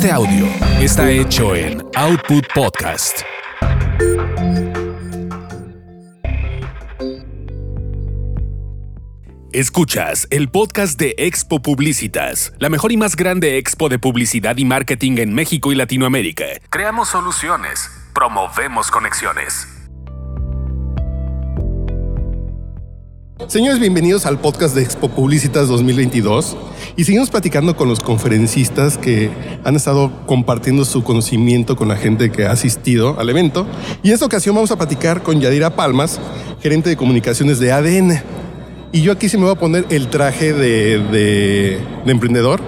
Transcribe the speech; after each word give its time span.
Este 0.00 0.12
audio 0.12 0.46
está 0.80 1.10
hecho 1.10 1.54
en 1.54 1.84
Output 1.94 2.46
Podcast. 2.54 3.20
Escuchas 9.52 10.26
el 10.30 10.48
podcast 10.48 10.98
de 10.98 11.14
Expo 11.18 11.60
Publicitas, 11.60 12.54
la 12.58 12.70
mejor 12.70 12.92
y 12.92 12.96
más 12.96 13.14
grande 13.14 13.58
expo 13.58 13.90
de 13.90 13.98
publicidad 13.98 14.56
y 14.56 14.64
marketing 14.64 15.18
en 15.18 15.34
México 15.34 15.70
y 15.70 15.74
Latinoamérica. 15.74 16.46
Creamos 16.70 17.10
soluciones, 17.10 17.90
promovemos 18.14 18.90
conexiones. 18.90 19.79
Señores, 23.48 23.80
bienvenidos 23.80 24.26
al 24.26 24.38
podcast 24.38 24.74
de 24.74 24.82
Expo 24.82 25.08
Publicitas 25.08 25.66
2022 25.68 26.56
y 26.96 27.04
seguimos 27.04 27.30
platicando 27.30 27.74
con 27.74 27.88
los 27.88 28.00
conferencistas 28.00 28.98
que 28.98 29.30
han 29.64 29.76
estado 29.76 30.12
compartiendo 30.26 30.84
su 30.84 31.02
conocimiento 31.02 31.74
con 31.74 31.88
la 31.88 31.96
gente 31.96 32.30
que 32.30 32.46
ha 32.46 32.52
asistido 32.52 33.18
al 33.18 33.28
evento. 33.30 33.66
Y 34.02 34.08
en 34.08 34.14
esta 34.14 34.26
ocasión 34.26 34.54
vamos 34.54 34.70
a 34.70 34.76
platicar 34.76 35.22
con 35.22 35.40
Yadira 35.40 35.74
Palmas, 35.74 36.20
gerente 36.60 36.90
de 36.90 36.96
comunicaciones 36.96 37.58
de 37.58 37.72
ADN. 37.72 38.22
Y 38.92 39.02
yo 39.02 39.12
aquí 39.12 39.28
sí 39.28 39.36
me 39.36 39.44
voy 39.44 39.52
a 39.52 39.58
poner 39.58 39.86
el 39.90 40.08
traje 40.08 40.52
de, 40.52 40.98
de 40.98 42.12
emprendedor 42.12 42.60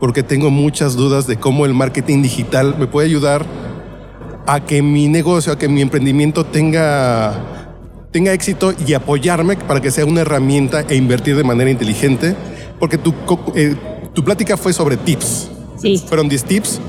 porque 0.00 0.22
tengo 0.22 0.50
muchas 0.50 0.96
dudas 0.96 1.26
de 1.26 1.36
cómo 1.36 1.66
el 1.66 1.72
marketing 1.72 2.22
digital 2.22 2.76
me 2.78 2.86
puede 2.86 3.06
ayudar 3.06 3.46
a 4.46 4.60
que 4.60 4.82
mi 4.82 5.08
negocio, 5.08 5.52
a 5.52 5.58
que 5.58 5.68
mi 5.68 5.82
emprendimiento 5.82 6.44
tenga 6.44 7.55
tenga 8.16 8.32
éxito 8.32 8.72
y 8.86 8.94
apoyarme 8.94 9.58
para 9.58 9.82
que 9.82 9.90
sea 9.90 10.06
una 10.06 10.22
herramienta 10.22 10.86
e 10.88 10.96
invertir 10.96 11.36
de 11.36 11.44
manera 11.44 11.70
inteligente, 11.70 12.34
porque 12.80 12.96
tu, 12.96 13.12
eh, 13.54 13.74
tu 14.14 14.24
plática 14.24 14.56
fue 14.56 14.72
sobre 14.72 14.96
tips. 14.96 15.50
Sí. 15.76 16.02
Fueron 16.08 16.26
10 16.26 16.44
tips. 16.44 16.80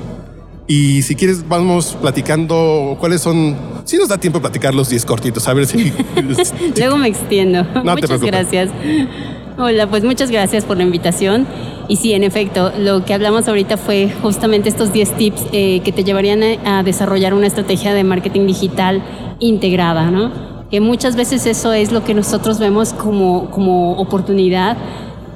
Y 0.66 1.02
si 1.02 1.14
quieres, 1.16 1.46
vamos 1.46 1.98
platicando 2.00 2.96
cuáles 2.98 3.20
son. 3.20 3.54
Si 3.84 3.98
nos 3.98 4.08
da 4.08 4.16
tiempo 4.16 4.40
platicar 4.40 4.74
los 4.74 4.88
10 4.88 5.04
cortitos, 5.04 5.46
a 5.48 5.52
ver 5.52 5.66
si. 5.66 5.92
Luego 6.78 6.96
me 6.96 7.08
extiendo. 7.08 7.62
No 7.84 7.94
muchas 7.94 8.22
gracias. 8.22 8.70
Hola, 9.58 9.86
pues 9.86 10.04
muchas 10.04 10.30
gracias 10.30 10.64
por 10.64 10.78
la 10.78 10.84
invitación. 10.84 11.46
Y 11.88 11.96
sí, 11.96 12.14
en 12.14 12.24
efecto, 12.24 12.72
lo 12.78 13.04
que 13.04 13.12
hablamos 13.12 13.48
ahorita 13.48 13.76
fue 13.76 14.10
justamente 14.22 14.70
estos 14.70 14.94
10 14.94 15.16
tips 15.18 15.42
eh, 15.52 15.80
que 15.84 15.92
te 15.92 16.04
llevarían 16.04 16.40
a, 16.64 16.78
a 16.78 16.82
desarrollar 16.82 17.34
una 17.34 17.48
estrategia 17.48 17.92
de 17.92 18.02
marketing 18.02 18.46
digital 18.46 19.02
integrada, 19.40 20.10
¿no? 20.10 20.57
Que 20.70 20.80
muchas 20.80 21.16
veces 21.16 21.46
eso 21.46 21.72
es 21.72 21.92
lo 21.92 22.04
que 22.04 22.14
nosotros 22.14 22.58
vemos 22.58 22.92
como, 22.92 23.50
como 23.50 23.92
oportunidad. 23.92 24.76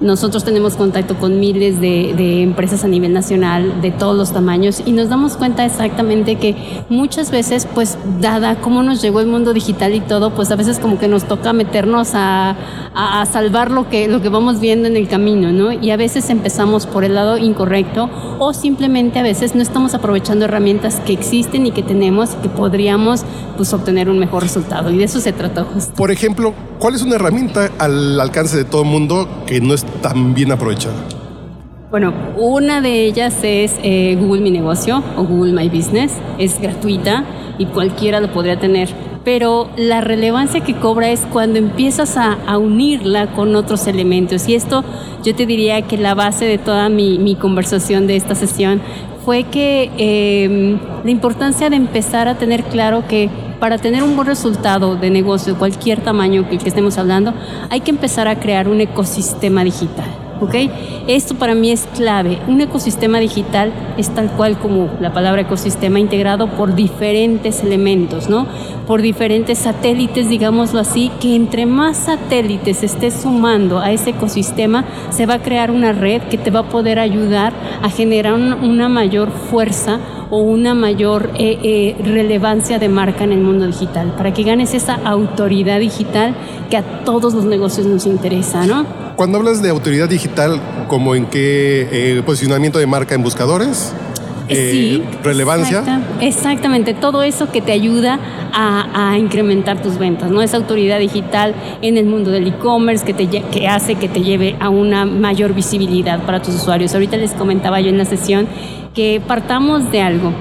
Nosotros 0.02 0.42
tenemos 0.42 0.74
contacto 0.74 1.16
con 1.16 1.38
miles 1.38 1.80
de, 1.80 2.42
empresas 2.42 2.82
a 2.84 2.88
nivel 2.88 3.12
nacional 3.12 3.80
de 3.80 3.92
todos 3.92 4.16
los 4.16 4.32
tamaños 4.32 4.82
y 4.84 4.90
nos 4.90 5.08
damos 5.08 5.36
cuenta 5.36 5.64
exactamente 5.64 6.36
que 6.36 6.56
muchas 6.88 7.30
veces, 7.30 7.68
pues 7.72 7.96
dada 8.20 8.56
cómo 8.56 8.82
nos 8.82 9.00
llegó 9.00 9.20
el 9.20 9.28
mundo 9.28 9.52
digital 9.52 9.94
y 9.94 10.00
todo, 10.00 10.34
pues 10.34 10.50
a 10.50 10.56
veces 10.56 10.80
como 10.80 10.98
que 10.98 11.06
nos 11.06 11.24
toca 11.24 11.52
meternos 11.52 12.10
a, 12.14 12.56
salvar 13.30 13.70
lo 13.70 13.88
que, 13.88 14.08
lo 14.08 14.20
que 14.20 14.28
vamos 14.28 14.60
viendo 14.60 14.88
en 14.88 14.96
el 14.96 15.08
camino, 15.08 15.52
¿no? 15.52 15.72
Y 15.72 15.90
a 15.90 15.96
veces 15.96 16.28
empezamos 16.30 16.86
por 16.86 17.04
el 17.04 17.14
lado 17.14 17.38
incorrecto 17.38 18.10
o 18.38 18.52
simplemente 18.52 19.20
a 19.20 19.22
veces 19.22 19.54
no 19.54 19.62
estamos 19.62 19.94
aprovechando 19.94 20.44
herramientas 20.44 21.00
que 21.06 21.12
existen 21.12 21.64
y 21.66 21.70
que 21.70 21.82
tenemos 21.82 22.30
y 22.34 22.42
que 22.42 22.48
podríamos 22.48 23.24
pues 23.56 23.72
obtener 23.72 24.10
un 24.10 24.18
mejor 24.18 24.42
resultado. 24.42 24.90
Y 24.90 24.98
de 24.98 25.04
eso 25.04 25.20
se 25.20 25.32
trata 25.32 25.64
justo. 25.64 25.94
Por 25.94 26.10
ejemplo, 26.10 26.52
¿cuál 26.78 26.94
es 26.94 27.02
una 27.02 27.14
herramienta 27.14 27.70
al 27.78 28.20
alcance 28.20 28.56
de 28.56 28.64
todo 28.64 28.82
el 28.82 28.88
mundo 28.88 29.28
que 29.46 29.60
no 29.60 29.72
es 29.72 29.86
tan 30.00 30.34
bien 30.34 30.52
aprovechada? 30.52 30.94
Bueno, 31.90 32.14
una 32.38 32.80
de 32.80 33.04
ellas 33.04 33.38
es 33.42 33.78
eh, 33.82 34.16
Google 34.18 34.40
Mi 34.40 34.50
Negocio 34.50 35.02
o 35.16 35.24
Google 35.24 35.52
My 35.52 35.68
Business. 35.68 36.12
Es 36.38 36.60
gratuita 36.60 37.24
y 37.58 37.66
cualquiera 37.66 38.20
lo 38.20 38.32
podría 38.32 38.58
tener. 38.58 38.88
Pero 39.24 39.68
la 39.76 40.00
relevancia 40.00 40.62
que 40.62 40.74
cobra 40.74 41.10
es 41.10 41.20
cuando 41.32 41.58
empiezas 41.58 42.16
a, 42.16 42.38
a 42.46 42.56
unirla 42.56 43.32
con 43.32 43.54
otros 43.54 43.86
elementos. 43.86 44.48
Y 44.48 44.54
esto 44.54 44.84
yo 45.22 45.34
te 45.34 45.44
diría 45.44 45.82
que 45.82 45.98
la 45.98 46.14
base 46.14 46.46
de 46.46 46.58
toda 46.58 46.88
mi, 46.88 47.18
mi 47.18 47.34
conversación 47.34 48.06
de 48.06 48.16
esta 48.16 48.34
sesión 48.34 48.80
fue 49.24 49.44
que 49.44 49.90
eh, 49.98 50.78
la 51.04 51.10
importancia 51.10 51.70
de 51.70 51.76
empezar 51.76 52.26
a 52.26 52.36
tener 52.36 52.64
claro 52.64 53.04
que 53.06 53.30
para 53.62 53.78
tener 53.78 54.02
un 54.02 54.16
buen 54.16 54.26
resultado 54.26 54.96
de 54.96 55.08
negocio, 55.08 55.56
cualquier 55.56 56.00
tamaño 56.00 56.48
que, 56.48 56.56
estemos 56.56 56.98
hablando, 56.98 57.32
hay 57.70 57.78
que 57.82 57.92
empezar 57.92 58.26
a 58.26 58.40
crear 58.40 58.66
un 58.66 58.80
ecosistema 58.80 59.62
digital. 59.62 60.31
¿Ok? 60.42 60.54
Esto 61.06 61.34
para 61.34 61.54
mí 61.54 61.70
es 61.70 61.88
clave. 61.94 62.38
Un 62.48 62.60
ecosistema 62.60 63.18
digital 63.18 63.72
es 63.96 64.10
tal 64.10 64.30
cual 64.32 64.58
como 64.58 64.90
la 65.00 65.12
palabra 65.12 65.42
ecosistema 65.42 66.00
integrado 66.00 66.48
por 66.48 66.74
diferentes 66.74 67.62
elementos, 67.62 68.28
¿no? 68.28 68.46
Por 68.86 69.02
diferentes 69.02 69.58
satélites, 69.58 70.28
digámoslo 70.28 70.80
así, 70.80 71.10
que 71.20 71.34
entre 71.34 71.66
más 71.66 71.96
satélites 71.96 72.82
estés 72.82 73.14
sumando 73.22 73.78
a 73.78 73.92
ese 73.92 74.10
ecosistema, 74.10 74.84
se 75.10 75.26
va 75.26 75.34
a 75.34 75.42
crear 75.42 75.70
una 75.70 75.92
red 75.92 76.22
que 76.22 76.38
te 76.38 76.50
va 76.50 76.60
a 76.60 76.68
poder 76.68 76.98
ayudar 76.98 77.52
a 77.82 77.88
generar 77.88 78.34
una 78.34 78.88
mayor 78.88 79.30
fuerza 79.30 80.00
o 80.30 80.38
una 80.38 80.74
mayor 80.74 81.30
eh, 81.38 81.58
eh, 81.62 81.96
relevancia 82.02 82.78
de 82.78 82.88
marca 82.88 83.24
en 83.24 83.32
el 83.32 83.40
mundo 83.40 83.66
digital, 83.66 84.14
para 84.16 84.32
que 84.32 84.42
ganes 84.44 84.72
esa 84.72 84.94
autoridad 85.04 85.78
digital 85.78 86.34
que 86.70 86.78
a 86.78 87.04
todos 87.04 87.34
los 87.34 87.44
negocios 87.44 87.86
nos 87.86 88.06
interesa, 88.06 88.66
¿no? 88.66 88.86
Cuando 89.22 89.38
hablas 89.38 89.62
de 89.62 89.70
autoridad 89.70 90.08
digital, 90.08 90.60
¿como 90.88 91.14
en 91.14 91.26
qué 91.26 91.86
eh, 91.92 92.22
posicionamiento 92.26 92.80
de 92.80 92.88
marca 92.88 93.14
en 93.14 93.22
buscadores? 93.22 93.94
Eh, 94.48 94.70
sí, 94.72 95.04
relevancia. 95.22 95.78
Exacta, 95.78 96.24
exactamente, 96.24 96.92
todo 96.92 97.22
eso 97.22 97.52
que 97.52 97.62
te 97.62 97.70
ayuda 97.70 98.18
a, 98.52 99.12
a, 99.12 99.18
incrementar 99.18 99.80
tus 99.80 99.96
ventas, 99.96 100.32
¿no? 100.32 100.42
Esa 100.42 100.56
autoridad 100.56 100.98
digital 100.98 101.54
en 101.82 101.98
el 101.98 102.06
mundo 102.06 102.32
del 102.32 102.48
e-commerce 102.48 103.04
que, 103.04 103.14
te, 103.14 103.28
que 103.28 103.68
hace 103.68 103.94
que 103.94 104.08
te 104.08 104.22
lleve 104.22 104.56
a 104.58 104.70
una 104.70 105.06
mayor 105.06 105.54
visibilidad 105.54 106.26
para 106.26 106.42
tus 106.42 106.56
usuarios. 106.56 106.92
Ahorita 106.92 107.16
les 107.16 107.30
comentaba 107.30 107.80
yo 107.80 107.90
en 107.90 107.98
la 107.98 108.06
sesión 108.06 108.48
que 108.92 109.22
partamos 109.24 109.92
de 109.92 110.00
algo. 110.00 110.32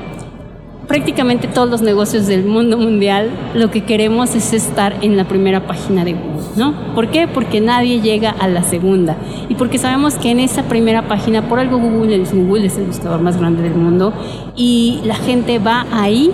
Prácticamente 0.91 1.47
todos 1.47 1.69
los 1.69 1.81
negocios 1.81 2.27
del 2.27 2.43
mundo 2.43 2.77
mundial 2.77 3.29
lo 3.53 3.71
que 3.71 3.85
queremos 3.85 4.35
es 4.35 4.51
estar 4.51 4.97
en 4.99 5.15
la 5.15 5.23
primera 5.23 5.65
página 5.65 6.03
de 6.03 6.11
Google, 6.11 6.43
¿no? 6.57 6.73
¿Por 6.93 7.07
qué? 7.07 7.29
Porque 7.29 7.61
nadie 7.61 8.01
llega 8.01 8.31
a 8.31 8.49
la 8.49 8.61
segunda 8.61 9.15
y 9.47 9.55
porque 9.55 9.77
sabemos 9.77 10.15
que 10.15 10.31
en 10.31 10.41
esa 10.41 10.63
primera 10.63 11.07
página, 11.07 11.47
por 11.47 11.59
algo 11.59 11.77
Google 11.77 12.21
es, 12.21 12.33
el 12.77 12.87
buscador 12.87 13.21
más 13.21 13.37
grande 13.37 13.63
del 13.63 13.75
mundo 13.75 14.11
y 14.57 14.99
la 15.05 15.15
gente 15.15 15.59
va 15.59 15.85
ahí 15.93 16.31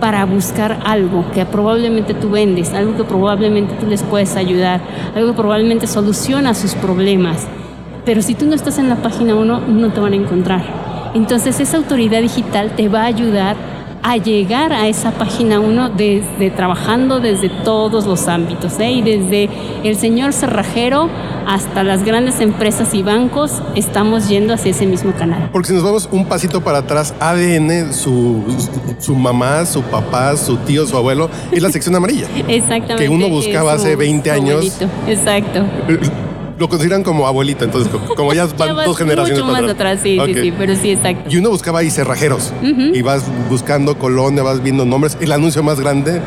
para 0.00 0.24
buscar 0.24 0.80
algo 0.84 1.24
que 1.32 1.46
probablemente 1.46 2.14
tú 2.14 2.30
vendes, 2.30 2.74
algo 2.74 2.96
que 2.96 3.04
probablemente 3.04 3.76
tú 3.78 3.86
les 3.86 4.02
puedes 4.02 4.34
ayudar, 4.34 4.80
algo 5.14 5.30
que 5.30 5.36
probablemente 5.36 5.86
soluciona 5.86 6.54
sus 6.54 6.74
problemas. 6.74 7.46
Pero 8.04 8.22
si 8.22 8.34
tú 8.34 8.44
no 8.46 8.56
estás 8.56 8.76
en 8.78 8.88
la 8.88 8.96
página 8.96 9.36
1, 9.36 9.60
no 9.68 9.92
te 9.92 10.00
van 10.00 10.14
a 10.14 10.16
encontrar. 10.16 10.64
Entonces 11.14 11.60
esa 11.60 11.76
autoridad 11.76 12.22
digital 12.22 12.72
te 12.74 12.88
va 12.88 13.02
a 13.02 13.06
ayudar 13.06 13.54
a 14.04 14.18
llegar 14.18 14.70
a 14.74 14.86
esa 14.86 15.12
página 15.12 15.60
1 15.60 15.88
desde 15.88 16.50
trabajando 16.50 17.20
desde 17.20 17.48
todos 17.48 18.04
los 18.04 18.28
ámbitos, 18.28 18.78
¿eh? 18.78 18.92
y 18.92 19.02
desde 19.02 19.48
el 19.82 19.96
señor 19.96 20.34
cerrajero 20.34 21.08
hasta 21.46 21.82
las 21.82 22.04
grandes 22.04 22.40
empresas 22.40 22.92
y 22.92 23.02
bancos 23.02 23.62
estamos 23.74 24.28
yendo 24.28 24.52
hacia 24.52 24.72
ese 24.72 24.84
mismo 24.84 25.12
canal. 25.12 25.48
Porque 25.50 25.68
si 25.68 25.74
nos 25.74 25.82
vamos 25.82 26.06
un 26.12 26.26
pasito 26.26 26.60
para 26.60 26.78
atrás, 26.78 27.14
ADN, 27.18 27.94
su, 27.94 28.42
su 28.98 29.16
mamá, 29.16 29.64
su 29.64 29.82
papá, 29.82 30.36
su 30.36 30.58
tío, 30.58 30.86
su 30.86 30.98
abuelo, 30.98 31.30
es 31.50 31.62
la 31.62 31.70
sección 31.70 31.96
amarilla. 31.96 32.28
Exactamente. 32.48 33.04
Que 33.04 33.08
uno 33.08 33.30
buscaba 33.30 33.72
hace 33.72 33.96
20 33.96 34.30
años. 34.30 34.76
Abuelito. 34.80 34.86
Exacto 35.08 35.64
lo 36.58 36.68
consideran 36.68 37.02
como 37.02 37.26
abuelita, 37.26 37.64
entonces 37.64 37.92
como 38.16 38.32
ya 38.32 38.46
van 38.58 38.76
ya 38.76 38.84
dos 38.84 38.96
generaciones 38.96 39.44
mucho 39.44 39.62
más 39.62 39.70
atrás, 39.70 40.00
sí, 40.02 40.18
okay. 40.18 40.34
sí, 40.34 40.40
sí, 40.42 40.54
pero 40.56 40.76
sí, 40.76 40.90
exacto. 40.90 41.28
Y 41.30 41.38
uno 41.38 41.50
buscaba 41.50 41.80
ahí 41.80 41.90
cerrajeros 41.90 42.52
uh 42.62 42.66
-huh. 42.66 42.96
y 42.96 43.02
vas 43.02 43.24
buscando 43.48 43.98
colonia, 43.98 44.42
vas 44.42 44.62
viendo 44.62 44.84
nombres, 44.84 45.16
el 45.20 45.32
anuncio 45.32 45.62
más 45.62 45.80
grande 45.80 46.20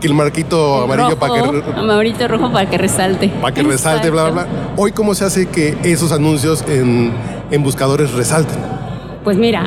que 0.00 0.06
el 0.06 0.14
marquito 0.14 0.82
amarillo 0.82 1.18
para 1.18 1.34
que 1.34 1.62
amarillo 1.74 2.28
rojo 2.28 2.52
para 2.52 2.68
que 2.68 2.78
resalte. 2.78 3.28
Para 3.28 3.54
que 3.54 3.60
exacto. 3.60 3.72
resalte, 3.72 4.10
bla, 4.10 4.30
bla, 4.30 4.44
bla. 4.44 4.46
Hoy 4.76 4.92
cómo 4.92 5.14
se 5.14 5.24
hace 5.24 5.46
que 5.46 5.76
esos 5.84 6.12
anuncios 6.12 6.64
en, 6.68 7.12
en 7.50 7.62
buscadores 7.62 8.12
resalten? 8.12 8.58
Pues 9.24 9.38
mira, 9.38 9.64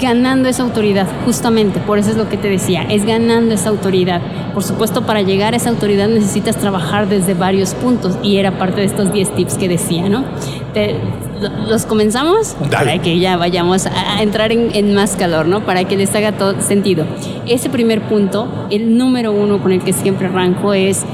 ganando 0.00 0.48
esa 0.48 0.62
autoridad, 0.62 1.06
justamente, 1.24 1.80
por 1.80 1.98
eso 1.98 2.10
es 2.10 2.16
lo 2.16 2.28
que 2.28 2.36
te 2.36 2.48
decía, 2.48 2.82
es 2.82 3.04
ganando 3.04 3.54
esa 3.54 3.68
autoridad. 3.68 4.20
Por 4.54 4.62
supuesto, 4.62 5.02
para 5.02 5.22
llegar 5.22 5.54
a 5.54 5.56
esa 5.56 5.70
autoridad 5.70 6.08
necesitas 6.08 6.56
trabajar 6.56 7.08
desde 7.08 7.34
varios 7.34 7.74
puntos 7.74 8.18
y 8.22 8.38
era 8.38 8.58
parte 8.58 8.80
de 8.80 8.86
estos 8.86 9.12
10 9.12 9.34
tips 9.34 9.54
que 9.54 9.68
decía, 9.68 10.08
¿no? 10.08 10.24
Te, 10.72 10.96
¿Los 11.68 11.84
comenzamos? 11.84 12.56
Dale. 12.70 12.92
Para 12.92 13.02
que 13.02 13.18
ya 13.18 13.36
vayamos 13.36 13.86
a 13.86 14.22
entrar 14.22 14.52
en, 14.52 14.74
en, 14.74 14.94
más 14.94 15.16
calor, 15.16 15.46
¿no? 15.46 15.64
Para 15.66 15.84
que 15.84 15.96
les 15.96 16.14
haga 16.14 16.32
todo 16.32 16.60
sentido. 16.62 17.04
Ese 17.46 17.68
primer 17.68 18.00
punto, 18.02 18.66
el 18.70 18.96
número 18.96 19.32
uno 19.32 19.60
con 19.60 19.72
el 19.72 19.82
que 19.82 19.92
siempre 19.92 20.28
arranco 20.28 20.72
es 20.72 21.04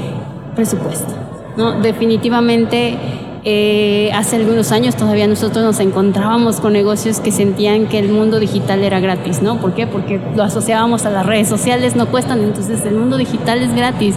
presupuesto, 0.55 1.13
¿no? 1.57 1.81
Definitivamente 1.81 2.97
Eh, 3.43 4.11
hace 4.13 4.35
algunos 4.35 4.71
años 4.71 4.95
todavía 4.95 5.25
nosotros 5.25 5.63
nos 5.63 5.79
encontrábamos 5.79 6.59
con 6.59 6.73
negocios 6.73 7.19
que 7.19 7.31
sentían 7.31 7.87
que 7.87 7.97
el 7.97 8.09
mundo 8.09 8.39
digital 8.39 8.83
era 8.83 8.99
gratis, 8.99 9.41
¿no? 9.41 9.59
¿Por 9.59 9.73
qué? 9.73 9.87
Porque 9.87 10.21
lo 10.35 10.43
asociábamos 10.43 11.05
a 11.05 11.09
las 11.09 11.25
redes 11.25 11.47
sociales, 11.47 11.95
no 11.95 12.07
cuestan, 12.07 12.41
entonces 12.41 12.85
el 12.85 12.95
mundo 12.95 13.17
digital 13.17 13.63
es 13.63 13.75
gratis. 13.75 14.15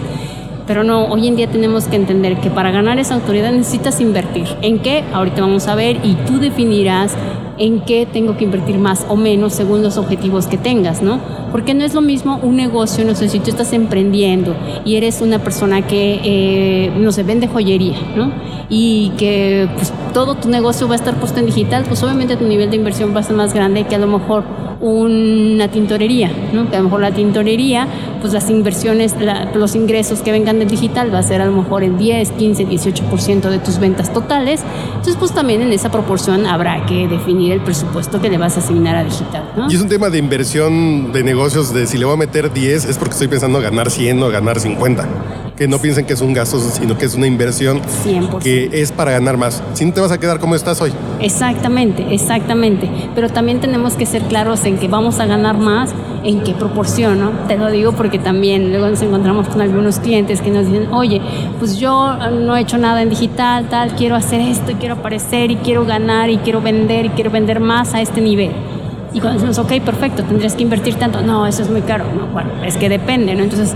Pero 0.67 0.83
no, 0.83 1.05
hoy 1.05 1.27
en 1.27 1.35
día 1.35 1.47
tenemos 1.47 1.85
que 1.85 1.95
entender 1.95 2.37
que 2.37 2.49
para 2.49 2.71
ganar 2.71 2.97
esa 2.97 3.15
autoridad 3.15 3.51
necesitas 3.51 4.01
invertir. 4.01 4.47
¿En 4.61 4.79
qué? 4.79 5.03
Ahorita 5.13 5.41
vamos 5.41 5.67
a 5.67 5.75
ver 5.75 5.99
y 6.03 6.15
tú 6.25 6.39
definirás 6.39 7.15
en 7.57 7.81
qué 7.81 8.05
tengo 8.05 8.35
que 8.35 8.43
invertir 8.43 8.77
más 8.77 9.05
o 9.07 9.15
menos 9.15 9.53
según 9.53 9.81
los 9.81 9.97
objetivos 9.97 10.47
que 10.47 10.57
tengas, 10.57 11.01
¿no? 11.01 11.19
Porque 11.51 11.73
no 11.73 11.85
es 11.85 11.93
lo 11.93 12.01
mismo 12.01 12.39
un 12.41 12.55
negocio, 12.55 13.05
no 13.05 13.15
sé, 13.15 13.29
si 13.29 13.39
tú 13.39 13.49
estás 13.49 13.71
emprendiendo 13.73 14.55
y 14.83 14.95
eres 14.95 15.21
una 15.21 15.39
persona 15.39 15.85
que, 15.85 16.19
eh, 16.23 16.91
no 16.97 17.11
sé, 17.11 17.23
vende 17.23 17.47
joyería, 17.47 17.97
¿no? 18.15 18.31
Y 18.67 19.11
que 19.17 19.69
pues, 19.75 19.93
todo 20.13 20.35
tu 20.35 20.49
negocio 20.49 20.87
va 20.87 20.93
a 20.93 20.97
estar 20.97 21.15
puesto 21.15 21.39
en 21.39 21.45
digital, 21.45 21.85
pues 21.87 22.03
obviamente 22.03 22.35
tu 22.35 22.45
nivel 22.45 22.69
de 22.69 22.75
inversión 22.75 23.15
va 23.15 23.21
a 23.21 23.23
ser 23.23 23.35
más 23.35 23.53
grande 23.53 23.85
que 23.85 23.95
a 23.95 23.99
lo 23.99 24.07
mejor 24.07 24.43
una 24.91 25.67
tintorería, 25.69 26.31
¿no? 26.53 26.69
Que 26.69 26.75
a 26.75 26.79
lo 26.79 26.85
mejor 26.85 27.01
la 27.01 27.11
tintorería, 27.11 27.87
pues 28.21 28.33
las 28.33 28.49
inversiones, 28.49 29.15
los 29.53 29.75
ingresos 29.75 30.19
que 30.21 30.31
vengan 30.31 30.59
del 30.59 30.69
digital 30.69 31.13
va 31.13 31.19
a 31.19 31.23
ser 31.23 31.41
a 31.41 31.45
lo 31.45 31.51
mejor 31.51 31.83
el 31.83 31.97
10, 31.97 32.31
15, 32.31 32.67
18% 32.67 33.49
de 33.49 33.59
tus 33.59 33.79
ventas 33.79 34.13
totales. 34.13 34.61
Entonces, 34.89 35.15
pues 35.17 35.31
también 35.31 35.61
en 35.61 35.73
esa 35.73 35.91
proporción 35.91 36.45
habrá 36.45 36.85
que 36.85 37.07
definir 37.07 37.51
el 37.51 37.61
presupuesto 37.61 38.21
que 38.21 38.29
le 38.29 38.37
vas 38.37 38.57
a 38.57 38.59
asignar 38.59 38.95
a 38.95 39.03
digital. 39.03 39.43
Y 39.69 39.75
es 39.75 39.81
un 39.81 39.89
tema 39.89 40.09
de 40.09 40.19
inversión 40.19 41.11
de 41.11 41.23
negocios 41.23 41.73
de 41.73 41.87
si 41.87 41.97
le 41.97 42.05
voy 42.05 42.13
a 42.13 42.17
meter 42.17 42.53
10 42.53 42.85
es 42.85 42.97
porque 42.97 43.13
estoy 43.13 43.27
pensando 43.27 43.59
ganar 43.59 43.89
100 43.89 44.21
o 44.21 44.29
ganar 44.29 44.59
50 44.59 45.44
que 45.57 45.67
no 45.67 45.79
piensen 45.79 46.05
que 46.05 46.13
es 46.13 46.21
un 46.21 46.33
gasto, 46.33 46.59
sino 46.59 46.97
que 46.97 47.05
es 47.05 47.15
una 47.15 47.27
inversión 47.27 47.81
que 48.41 48.69
es 48.73 48.91
para 48.91 49.11
ganar 49.11 49.37
más. 49.37 49.63
Si 49.73 49.85
no 49.85 49.93
te 49.93 50.01
vas 50.01 50.11
a 50.11 50.17
quedar 50.17 50.39
como 50.39 50.55
estás 50.55 50.81
hoy. 50.81 50.91
Exactamente, 51.21 52.05
exactamente. 52.13 52.89
Pero 53.15 53.29
también 53.29 53.61
tenemos 53.61 53.93
que 53.93 54.05
ser 54.05 54.23
claros 54.23 54.65
en 54.65 54.77
que 54.77 54.87
vamos 54.87 55.19
a 55.19 55.25
ganar 55.25 55.57
más, 55.57 55.91
en 56.23 56.41
qué 56.41 56.53
proporción, 56.53 57.19
¿no? 57.19 57.29
Te 57.47 57.57
lo 57.57 57.69
digo 57.71 57.93
porque 57.93 58.19
también 58.19 58.71
luego 58.71 58.89
nos 58.89 59.01
encontramos 59.01 59.47
con 59.47 59.61
algunos 59.61 59.99
clientes 59.99 60.41
que 60.41 60.49
nos 60.51 60.65
dicen, 60.65 60.91
oye, 60.91 61.21
pues 61.59 61.77
yo 61.77 62.17
no 62.31 62.57
he 62.57 62.61
hecho 62.61 62.77
nada 62.77 63.01
en 63.01 63.09
digital, 63.09 63.69
tal, 63.69 63.95
quiero 63.95 64.15
hacer 64.15 64.41
esto, 64.41 64.71
y 64.71 64.75
quiero 64.75 64.95
aparecer 64.95 65.51
y 65.51 65.55
quiero 65.57 65.85
ganar 65.85 66.29
y 66.29 66.37
quiero 66.37 66.61
vender 66.61 67.05
y 67.05 67.09
quiero 67.09 67.31
vender 67.31 67.59
más 67.59 67.93
a 67.93 68.01
este 68.01 68.21
nivel. 68.21 68.51
Y 69.13 69.21
cuando 69.21 69.39
decimos, 69.39 69.57
ok, 69.59 69.81
perfecto, 69.81 70.23
tendrías 70.23 70.55
que 70.55 70.63
invertir 70.63 70.95
tanto. 70.95 71.21
No, 71.21 71.47
eso 71.47 71.61
es 71.61 71.69
muy 71.69 71.81
caro. 71.81 72.03
No, 72.17 72.27
bueno, 72.27 72.49
es 72.65 72.75
que 72.75 72.89
depende, 72.89 73.33
¿no? 73.33 73.43
Entonces, 73.43 73.73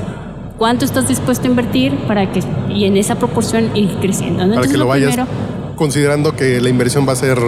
cuánto 0.60 0.86
estás 0.86 1.08
dispuesto 1.08 1.48
a 1.48 1.50
invertir 1.50 1.96
para 2.06 2.32
que 2.32 2.44
y 2.70 2.86
en 2.86 2.98
esa 2.98 3.16
proporción 3.16 3.76
ir 3.76 3.96
creciendo. 4.00 4.48
Para 4.54 4.68
que 4.68 4.78
lo, 4.78 4.86
vayas 4.86 5.18
considerando 5.76 6.36
que 6.36 6.60
la 6.60 6.68
inversión 6.68 7.08
va 7.08 7.14
a 7.14 7.16
ser 7.16 7.40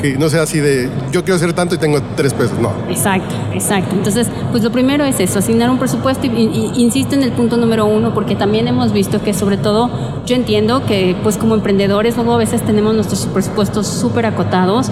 que 0.00 0.16
no 0.16 0.28
sea 0.28 0.42
así 0.42 0.60
de 0.60 0.88
yo 1.10 1.24
quiero 1.24 1.34
hacer 1.34 1.52
tanto 1.54 1.74
y 1.74 1.78
tengo 1.78 2.00
tres 2.14 2.32
pesos, 2.32 2.56
no. 2.60 2.72
Exacto, 2.88 3.34
exacto. 3.52 3.96
Entonces, 3.96 4.28
pues 4.52 4.62
lo 4.62 4.70
primero 4.70 5.04
es 5.04 5.18
eso, 5.18 5.40
asignar 5.40 5.70
un 5.70 5.78
presupuesto 5.78 6.26
y, 6.26 6.70
insisto 6.76 7.16
en 7.16 7.24
el 7.24 7.32
punto 7.32 7.56
número 7.56 7.86
uno 7.86 8.14
porque 8.14 8.36
también 8.36 8.68
hemos 8.68 8.92
visto 8.92 9.20
que 9.22 9.34
sobre 9.34 9.56
todo 9.56 9.90
yo 10.24 10.36
entiendo 10.36 10.86
que 10.86 11.16
pues 11.24 11.36
como 11.36 11.56
emprendedores 11.56 12.14
luego 12.14 12.34
a 12.34 12.38
veces 12.38 12.62
tenemos 12.64 12.94
nuestros 12.94 13.26
presupuestos 13.26 13.88
súper 13.88 14.26
acotados 14.26 14.90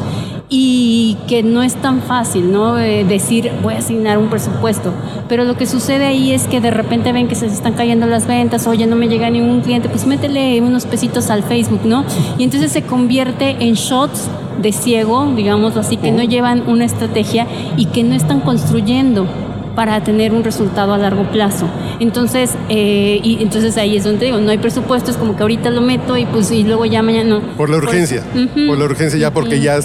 y 0.54 1.16
que 1.28 1.42
no 1.42 1.62
es 1.62 1.76
tan 1.76 2.02
fácil, 2.02 2.52
¿no? 2.52 2.78
Eh, 2.78 3.04
decir 3.04 3.50
voy 3.62 3.72
a 3.72 3.78
asignar 3.78 4.18
un 4.18 4.28
presupuesto. 4.28 4.92
Pero 5.26 5.44
lo 5.44 5.56
que 5.56 5.64
sucede 5.64 6.04
ahí 6.04 6.32
es 6.32 6.46
que 6.46 6.60
de 6.60 6.70
repente 6.70 7.10
ven 7.10 7.26
que 7.26 7.34
se 7.34 7.46
están 7.46 7.72
cayendo 7.72 8.06
las 8.06 8.26
ventas, 8.26 8.66
oye, 8.66 8.86
no 8.86 8.94
me 8.94 9.08
llega 9.08 9.30
ningún 9.30 9.62
cliente, 9.62 9.88
pues 9.88 10.06
métele 10.06 10.60
unos 10.60 10.84
pesitos 10.84 11.30
al 11.30 11.42
Facebook, 11.42 11.80
¿no? 11.86 12.04
Y 12.36 12.44
entonces 12.44 12.70
se 12.70 12.82
convierte 12.82 13.56
en 13.60 13.72
shots 13.72 14.28
de 14.60 14.72
ciego, 14.72 15.26
digamos 15.34 15.78
así, 15.78 15.96
que 15.96 16.12
no 16.12 16.22
llevan 16.22 16.68
una 16.68 16.84
estrategia 16.84 17.46
y 17.78 17.86
que 17.86 18.04
no 18.04 18.14
están 18.14 18.40
construyendo 18.40 19.26
para 19.74 20.02
tener 20.02 20.32
un 20.32 20.44
resultado 20.44 20.94
a 20.94 20.98
largo 20.98 21.24
plazo. 21.30 21.68
Entonces, 22.00 22.56
eh, 22.68 23.20
y 23.22 23.42
entonces 23.42 23.76
ahí 23.76 23.96
es 23.96 24.04
donde 24.04 24.26
digo, 24.26 24.38
no 24.38 24.50
hay 24.50 24.58
presupuesto, 24.58 25.10
es 25.10 25.16
como 25.16 25.36
que 25.36 25.42
ahorita 25.42 25.70
lo 25.70 25.80
meto 25.80 26.16
y 26.16 26.26
pues 26.26 26.50
y 26.50 26.64
luego 26.64 26.84
ya 26.84 27.02
mañana 27.02 27.38
no. 27.38 27.40
Por 27.56 27.70
la 27.70 27.76
urgencia, 27.76 28.22
por 28.66 28.78
la 28.78 28.84
urgencia 28.84 29.18
ya 29.18 29.32
porque 29.32 29.60
ya 29.60 29.78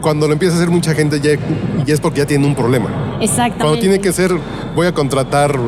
cuando 0.00 0.26
lo 0.26 0.32
empieza 0.32 0.54
a 0.54 0.58
hacer 0.58 0.70
mucha 0.70 0.94
gente 0.94 1.20
ya, 1.20 1.30
ya 1.84 1.94
es 1.94 2.00
porque 2.00 2.18
ya 2.18 2.26
tiene 2.26 2.46
un 2.46 2.54
problema. 2.54 2.88
Exactamente. 3.20 3.58
Cuando 3.58 3.78
tiene 3.78 4.00
que 4.00 4.12
ser, 4.12 4.32
voy 4.74 4.86
a 4.86 4.92
contratar, 4.92 5.58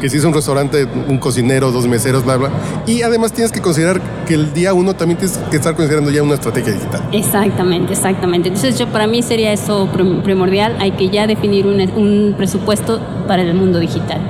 que 0.00 0.08
si 0.08 0.16
es 0.16 0.24
un 0.24 0.34
restaurante, 0.34 0.86
un 1.08 1.18
cocinero, 1.18 1.70
dos 1.70 1.86
meseros, 1.86 2.24
bla, 2.24 2.36
bla. 2.36 2.50
Y 2.86 3.02
además 3.02 3.32
tienes 3.32 3.52
que 3.52 3.60
considerar 3.60 4.00
que 4.26 4.34
el 4.34 4.52
día 4.52 4.74
uno 4.74 4.94
también 4.94 5.18
tienes 5.18 5.38
que 5.50 5.56
estar 5.56 5.74
considerando 5.74 6.10
ya 6.10 6.22
una 6.22 6.34
estrategia 6.34 6.72
digital. 6.72 7.02
Exactamente, 7.12 7.92
exactamente. 7.92 8.48
Entonces 8.48 8.78
yo 8.78 8.88
para 8.88 9.06
mí 9.06 9.22
sería 9.22 9.52
eso 9.52 9.88
primordial, 10.24 10.76
hay 10.80 10.92
que 10.92 11.08
ya 11.08 11.26
definir 11.26 11.66
un, 11.66 11.80
un 11.80 12.34
presupuesto 12.36 13.00
para 13.26 13.42
el 13.42 13.54
mundo 13.54 13.78
digital. 13.78 14.20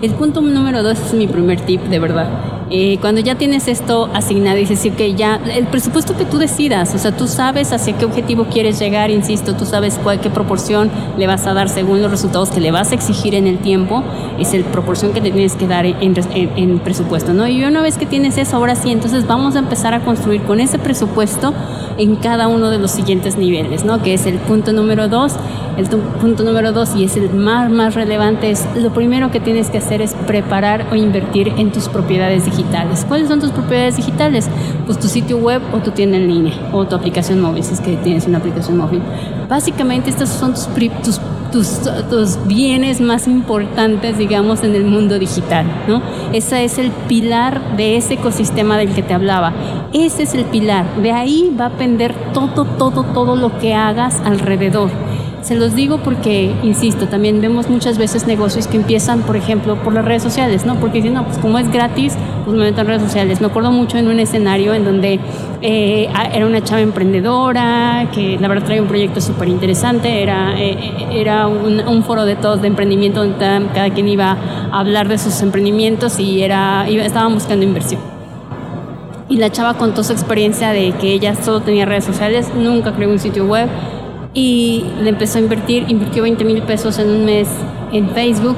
El 0.00 0.12
punto 0.12 0.40
número 0.40 0.82
dos 0.82 0.98
es 0.98 1.14
mi 1.14 1.28
primer 1.28 1.60
tip, 1.60 1.82
de 1.82 1.98
verdad 1.98 2.51
cuando 3.00 3.20
ya 3.20 3.34
tienes 3.34 3.68
esto 3.68 4.08
asignado, 4.14 4.56
es 4.56 4.70
decir, 4.70 4.94
que 4.94 5.14
ya 5.14 5.38
el 5.54 5.66
presupuesto 5.66 6.16
que 6.16 6.24
tú 6.24 6.38
decidas, 6.38 6.94
o 6.94 6.98
sea, 6.98 7.14
tú 7.14 7.28
sabes 7.28 7.70
hacia 7.70 7.98
qué 7.98 8.06
objetivo 8.06 8.46
quieres 8.50 8.78
llegar, 8.78 9.10
insisto, 9.10 9.54
tú 9.54 9.66
sabes 9.66 10.00
cuál, 10.02 10.20
qué 10.20 10.30
proporción 10.30 10.90
le 11.18 11.26
vas 11.26 11.46
a 11.46 11.52
dar 11.52 11.68
según 11.68 12.00
los 12.00 12.10
resultados 12.10 12.50
que 12.50 12.60
le 12.60 12.70
vas 12.70 12.92
a 12.92 12.94
exigir 12.94 13.34
en 13.34 13.46
el 13.46 13.58
tiempo, 13.58 14.02
es 14.38 14.54
el 14.54 14.64
proporción 14.64 15.12
que 15.12 15.20
te 15.20 15.30
tienes 15.30 15.54
que 15.54 15.66
dar 15.66 15.84
en, 15.84 16.14
en 16.34 16.78
presupuesto, 16.78 17.34
¿no? 17.34 17.46
Y 17.46 17.62
una 17.62 17.82
vez 17.82 17.98
que 17.98 18.06
tienes 18.06 18.38
eso, 18.38 18.56
ahora 18.56 18.74
sí, 18.74 18.90
entonces 18.90 19.26
vamos 19.26 19.54
a 19.54 19.58
empezar 19.58 19.92
a 19.92 20.00
construir 20.00 20.42
con 20.42 20.58
ese 20.58 20.78
presupuesto 20.78 21.52
en 21.98 22.16
cada 22.16 22.48
uno 22.48 22.70
de 22.70 22.78
los 22.78 22.90
siguientes 22.90 23.36
niveles, 23.36 23.84
¿no? 23.84 24.02
Que 24.02 24.14
es 24.14 24.24
el 24.24 24.38
punto 24.38 24.72
número 24.72 25.08
dos. 25.08 25.34
El 25.76 25.86
punto 25.86 26.44
número 26.44 26.72
dos, 26.72 26.94
y 26.94 27.04
es 27.04 27.16
el 27.16 27.30
más, 27.30 27.70
más 27.70 27.94
relevante, 27.94 28.50
es 28.50 28.66
lo 28.76 28.92
primero 28.92 29.30
que 29.30 29.40
tienes 29.40 29.70
que 29.70 29.78
hacer 29.78 30.02
es 30.02 30.12
preparar 30.26 30.86
o 30.92 30.94
invertir 30.94 31.48
en 31.56 31.72
tus 31.72 31.88
propiedades 31.88 32.44
digitales. 32.44 32.61
¿Cuáles 33.08 33.28
son 33.28 33.40
tus 33.40 33.50
propiedades 33.50 33.96
digitales? 33.96 34.48
Pues 34.86 34.98
tu 34.98 35.08
sitio 35.08 35.38
web 35.38 35.62
o 35.72 35.78
tu 35.78 35.90
tienda 35.90 36.16
en 36.16 36.28
línea 36.28 36.54
o 36.72 36.86
tu 36.86 36.94
aplicación 36.94 37.40
móvil, 37.40 37.62
si 37.62 37.74
es 37.74 37.80
que 37.80 37.96
tienes 37.96 38.26
una 38.26 38.38
aplicación 38.38 38.76
móvil. 38.76 39.02
Básicamente 39.48 40.10
estos 40.10 40.28
son 40.28 40.54
tus, 40.54 40.68
tus 41.02 41.20
tus, 41.52 41.80
tus, 42.08 42.46
bienes 42.46 43.00
más 43.00 43.28
importantes, 43.28 44.16
digamos, 44.16 44.64
en 44.64 44.74
el 44.74 44.86
mundo 44.86 45.18
digital, 45.18 45.66
¿no? 45.86 46.02
Ese 46.32 46.64
es 46.64 46.78
el 46.78 46.90
pilar 46.90 47.76
de 47.76 47.96
ese 47.98 48.14
ecosistema 48.14 48.78
del 48.78 48.94
que 48.94 49.02
te 49.02 49.12
hablaba. 49.12 49.52
Ese 49.92 50.22
es 50.22 50.34
el 50.34 50.46
pilar. 50.46 50.86
De 51.02 51.12
ahí 51.12 51.54
va 51.60 51.66
a 51.66 51.70
pender 51.70 52.14
todo, 52.32 52.64
todo, 52.64 53.04
todo 53.04 53.36
lo 53.36 53.58
que 53.58 53.74
hagas 53.74 54.18
alrededor. 54.24 54.90
Se 55.42 55.56
los 55.56 55.74
digo 55.74 55.98
porque, 55.98 56.54
insisto, 56.62 57.08
también 57.08 57.40
vemos 57.40 57.68
muchas 57.68 57.98
veces 57.98 58.28
negocios 58.28 58.68
que 58.68 58.76
empiezan, 58.76 59.22
por 59.22 59.36
ejemplo, 59.36 59.74
por 59.82 59.92
las 59.92 60.04
redes 60.04 60.22
sociales, 60.22 60.64
¿no? 60.64 60.76
Porque 60.76 60.98
dicen, 60.98 61.14
no, 61.14 61.24
pues 61.24 61.38
como 61.38 61.58
es 61.58 61.70
gratis, 61.70 62.14
pues 62.44 62.56
me 62.56 62.62
meto 62.62 62.80
en 62.82 62.86
redes 62.86 63.02
sociales. 63.02 63.40
Me 63.40 63.48
acuerdo 63.48 63.72
mucho 63.72 63.98
en 63.98 64.06
un 64.06 64.20
escenario 64.20 64.72
en 64.72 64.84
donde 64.84 65.18
eh, 65.60 66.08
era 66.32 66.46
una 66.46 66.62
chava 66.62 66.80
emprendedora, 66.80 68.08
que 68.14 68.38
la 68.40 68.46
verdad 68.46 68.66
traía 68.66 68.82
un 68.82 68.86
proyecto 68.86 69.20
súper 69.20 69.48
interesante, 69.48 70.22
era, 70.22 70.56
eh, 70.60 70.76
eh, 70.78 71.20
era 71.20 71.48
un, 71.48 72.04
foro 72.04 72.24
de 72.24 72.36
todos 72.36 72.62
de 72.62 72.68
emprendimiento 72.68 73.20
donde 73.20 73.36
cada 73.38 73.90
quien 73.90 74.08
iba 74.08 74.36
a 74.70 74.78
hablar 74.78 75.08
de 75.08 75.18
sus 75.18 75.42
emprendimientos 75.42 76.20
y 76.20 76.42
era, 76.42 76.86
iba, 76.88 77.04
estaban 77.04 77.34
buscando 77.34 77.64
inversión. 77.64 78.00
Y 79.28 79.38
la 79.38 79.50
chava 79.50 79.74
contó 79.74 80.04
su 80.04 80.12
experiencia 80.12 80.70
de 80.70 80.92
que 80.92 81.12
ella 81.12 81.34
solo 81.34 81.62
tenía 81.62 81.84
redes 81.84 82.04
sociales, 82.04 82.52
nunca 82.54 82.92
creó 82.92 83.10
un 83.10 83.18
sitio 83.18 83.46
web, 83.46 83.68
y 84.34 84.84
le 85.02 85.10
empezó 85.10 85.38
a 85.38 85.42
invertir, 85.42 85.84
invirtió 85.88 86.22
20 86.22 86.44
mil 86.44 86.62
pesos 86.62 86.98
en 86.98 87.10
un 87.10 87.24
mes 87.24 87.48
en 87.92 88.10
Facebook 88.10 88.56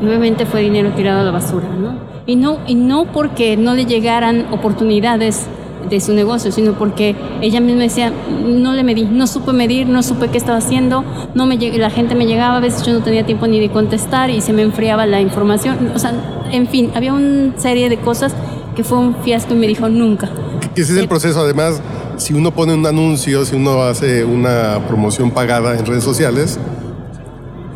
y 0.00 0.06
obviamente 0.06 0.46
fue 0.46 0.62
dinero 0.62 0.90
tirado 0.96 1.20
a 1.20 1.24
la 1.24 1.30
basura, 1.30 1.68
¿no? 1.68 1.94
Y 2.26 2.36
no, 2.36 2.58
y 2.66 2.74
no 2.74 3.06
porque 3.06 3.56
no 3.56 3.74
le 3.74 3.86
llegaran 3.86 4.46
oportunidades 4.52 5.46
de 5.88 6.00
su 6.00 6.12
negocio, 6.12 6.52
sino 6.52 6.74
porque 6.74 7.16
ella 7.40 7.60
misma 7.60 7.82
decía, 7.82 8.12
no 8.44 8.72
le 8.72 8.84
medí, 8.84 9.04
no 9.04 9.26
supe 9.26 9.52
medir, 9.52 9.86
no 9.88 10.02
supe 10.02 10.28
qué 10.28 10.38
estaba 10.38 10.58
haciendo, 10.58 11.04
no 11.34 11.46
me 11.46 11.56
la 11.56 11.90
gente 11.90 12.14
me 12.14 12.26
llegaba, 12.26 12.58
a 12.58 12.60
veces 12.60 12.84
yo 12.84 12.92
no 12.92 13.00
tenía 13.00 13.26
tiempo 13.26 13.46
ni 13.46 13.60
de 13.60 13.70
contestar 13.70 14.30
y 14.30 14.40
se 14.40 14.52
me 14.52 14.62
enfriaba 14.62 15.06
la 15.06 15.20
información, 15.20 15.92
o 15.94 15.98
sea, 15.98 16.12
en 16.52 16.68
fin, 16.68 16.90
había 16.94 17.12
una 17.12 17.58
serie 17.58 17.88
de 17.88 17.98
cosas 17.98 18.34
que 18.76 18.84
fue 18.84 18.98
un 18.98 19.16
fiasco 19.16 19.54
y 19.54 19.56
me 19.56 19.66
dijo 19.66 19.88
nunca. 19.88 20.30
Ese 20.74 20.92
es 20.92 20.98
el 20.98 21.08
proceso, 21.08 21.40
además, 21.40 21.82
si 22.22 22.32
uno 22.32 22.52
pone 22.52 22.72
un 22.72 22.86
anuncio, 22.86 23.44
si 23.44 23.56
uno 23.56 23.82
hace 23.82 24.24
una 24.24 24.80
promoción 24.86 25.32
pagada 25.32 25.76
en 25.76 25.84
redes 25.84 26.04
sociales, 26.04 26.58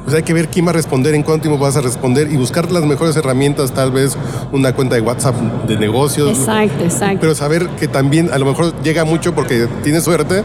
pues 0.05 0.15
hay 0.15 0.23
que 0.23 0.33
ver 0.33 0.49
quién 0.49 0.65
va 0.65 0.71
a 0.71 0.73
responder, 0.73 1.17
en 1.17 1.25
cuánto 1.25 1.43
tiempo 1.43 1.63
vas 1.63 1.77
a 1.77 1.81
responder 1.81 2.31
y 2.31 2.37
buscar 2.37 2.71
las 2.71 2.85
mejores 2.85 3.17
herramientas, 3.17 3.73
tal 3.73 3.91
vez 3.91 4.17
una 4.53 4.73
cuenta 4.73 4.95
de 4.95 5.01
WhatsApp 5.01 5.35
de 5.67 5.77
negocios. 5.77 6.39
Exacto, 6.39 6.85
exacto. 6.85 7.19
Pero 7.21 7.35
saber 7.35 7.67
que 7.71 7.89
también 7.89 8.31
a 8.33 8.39
lo 8.39 8.47
mejor 8.47 8.73
llega 8.83 9.05
mucho 9.05 9.35
porque 9.35 9.67
tienes 9.83 10.05
suerte 10.05 10.45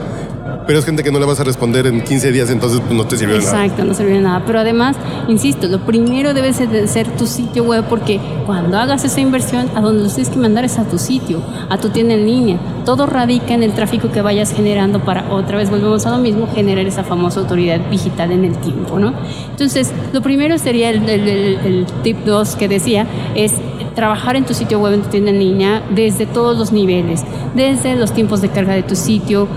pero 0.65 0.79
es 0.79 0.85
gente 0.85 1.03
que 1.03 1.11
no 1.11 1.19
le 1.19 1.25
vas 1.25 1.39
a 1.39 1.43
responder 1.43 1.87
en 1.87 2.01
15 2.01 2.31
días, 2.31 2.49
entonces 2.49 2.79
pues, 2.81 2.93
no 2.93 3.05
te 3.05 3.17
sirve 3.17 3.33
de 3.33 3.39
nada. 3.39 3.65
Exacto, 3.65 3.85
no 3.85 3.93
sirve 3.93 4.13
de 4.13 4.21
nada. 4.21 4.43
Pero 4.45 4.59
además, 4.59 4.95
insisto, 5.27 5.67
lo 5.67 5.79
primero 5.79 6.33
debe 6.33 6.53
ser 6.53 7.07
tu 7.17 7.27
sitio 7.27 7.63
web 7.63 7.85
porque 7.89 8.19
cuando 8.45 8.77
hagas 8.77 9.03
esa 9.03 9.19
inversión, 9.19 9.69
a 9.75 9.81
donde 9.81 10.03
los 10.03 10.15
tienes 10.15 10.31
que 10.31 10.39
mandar 10.39 10.65
es 10.65 10.77
a 10.77 10.85
tu 10.85 10.97
sitio, 10.97 11.41
a 11.69 11.77
tu 11.77 11.89
tienda 11.89 12.13
en 12.13 12.25
línea. 12.25 12.59
Todo 12.85 13.05
radica 13.05 13.53
en 13.53 13.63
el 13.63 13.73
tráfico 13.73 14.11
que 14.11 14.21
vayas 14.21 14.53
generando 14.53 15.03
para, 15.03 15.31
otra 15.31 15.57
vez 15.57 15.69
volvemos 15.69 16.05
a 16.05 16.11
lo 16.11 16.17
mismo, 16.17 16.47
generar 16.53 16.85
esa 16.85 17.03
famosa 17.03 17.39
autoridad 17.41 17.79
digital 17.89 18.31
en 18.31 18.45
el 18.45 18.57
tiempo, 18.57 18.99
¿no? 18.99 19.13
Entonces, 19.49 19.91
lo 20.13 20.21
primero 20.21 20.57
sería 20.57 20.89
el, 20.89 21.07
el 21.07 21.85
tip 22.03 22.17
2 22.25 22.55
que 22.55 22.67
decía, 22.67 23.07
es 23.35 23.53
trabajar 23.95 24.35
en 24.35 24.45
tu 24.45 24.53
sitio 24.53 24.79
web, 24.79 24.93
en 24.93 25.01
tu 25.01 25.09
tienda 25.09 25.31
en 25.31 25.39
línea, 25.39 25.83
desde 25.93 26.25
todos 26.25 26.57
los 26.57 26.71
niveles, 26.71 27.23
desde 27.55 27.95
los 27.95 28.11
tiempos 28.11 28.41
de 28.41 28.49
carga 28.49 28.73
de 28.73 28.83
tu 28.83 28.95
sitio, 28.95 29.47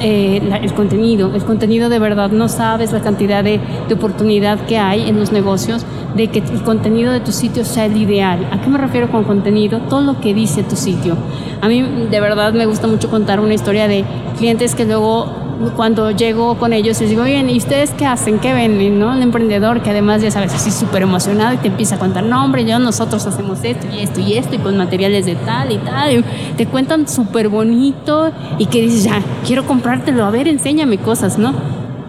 eh, 0.00 0.42
el 0.62 0.74
contenido. 0.74 1.34
El 1.34 1.44
contenido 1.44 1.88
de 1.88 1.98
verdad, 1.98 2.30
no 2.30 2.48
sabes 2.48 2.92
la 2.92 3.00
cantidad 3.00 3.42
de, 3.44 3.60
de, 3.88 3.94
oportunidad 3.94 4.60
que 4.66 4.78
hay 4.78 5.08
en 5.08 5.18
los 5.18 5.32
negocios 5.32 5.84
de 6.14 6.28
que 6.28 6.40
el 6.40 6.62
contenido 6.62 7.12
de 7.12 7.20
tu 7.20 7.32
sitio 7.32 7.64
sea 7.64 7.86
el 7.86 7.96
ideal. 7.96 8.46
¿A 8.50 8.60
qué 8.60 8.68
me 8.68 8.78
refiero 8.78 9.10
con 9.10 9.24
contenido? 9.24 9.80
Todo 9.88 10.02
lo 10.02 10.20
que 10.20 10.34
dice 10.34 10.62
tu 10.62 10.76
sitio. 10.76 11.16
A 11.60 11.68
mí 11.68 11.82
de 11.82 12.20
verdad 12.20 12.52
me 12.52 12.66
gusta 12.66 12.86
mucho 12.86 13.08
contar 13.08 13.40
una 13.40 13.54
historia 13.54 13.88
de 13.88 14.04
clientes 14.36 14.74
que 14.74 14.84
luego 14.84 15.41
cuando 15.70 16.10
llego 16.10 16.58
con 16.58 16.72
ellos 16.72 17.00
les 17.00 17.10
digo, 17.10 17.24
bien, 17.24 17.48
¿y 17.48 17.56
ustedes 17.56 17.90
qué 17.90 18.06
hacen? 18.06 18.38
¿Qué 18.38 18.52
venden? 18.52 18.98
¿no? 18.98 19.14
El 19.14 19.22
emprendedor 19.22 19.82
que 19.82 19.90
además 19.90 20.22
ya 20.22 20.30
sabes, 20.30 20.52
así 20.54 20.70
súper 20.70 21.02
emocionado 21.02 21.54
y 21.54 21.58
te 21.58 21.68
empieza 21.68 21.96
a 21.96 21.98
contar, 21.98 22.24
no 22.24 22.44
hombre, 22.44 22.64
yo 22.64 22.78
nosotros 22.78 23.26
hacemos 23.26 23.58
esto 23.62 23.86
y 23.92 24.00
esto 24.00 24.20
y 24.20 24.34
esto 24.34 24.54
y 24.54 24.58
con 24.58 24.76
materiales 24.76 25.26
de 25.26 25.36
tal 25.36 25.72
y 25.72 25.78
tal. 25.78 26.18
Y 26.18 26.24
te 26.56 26.66
cuentan 26.66 27.08
súper 27.08 27.48
bonito 27.48 28.32
y 28.58 28.66
que 28.66 28.82
dices, 28.82 29.04
ya, 29.04 29.22
quiero 29.46 29.66
comprártelo, 29.66 30.24
a 30.24 30.30
ver, 30.30 30.48
enséñame 30.48 30.98
cosas, 30.98 31.38
¿no? 31.38 31.54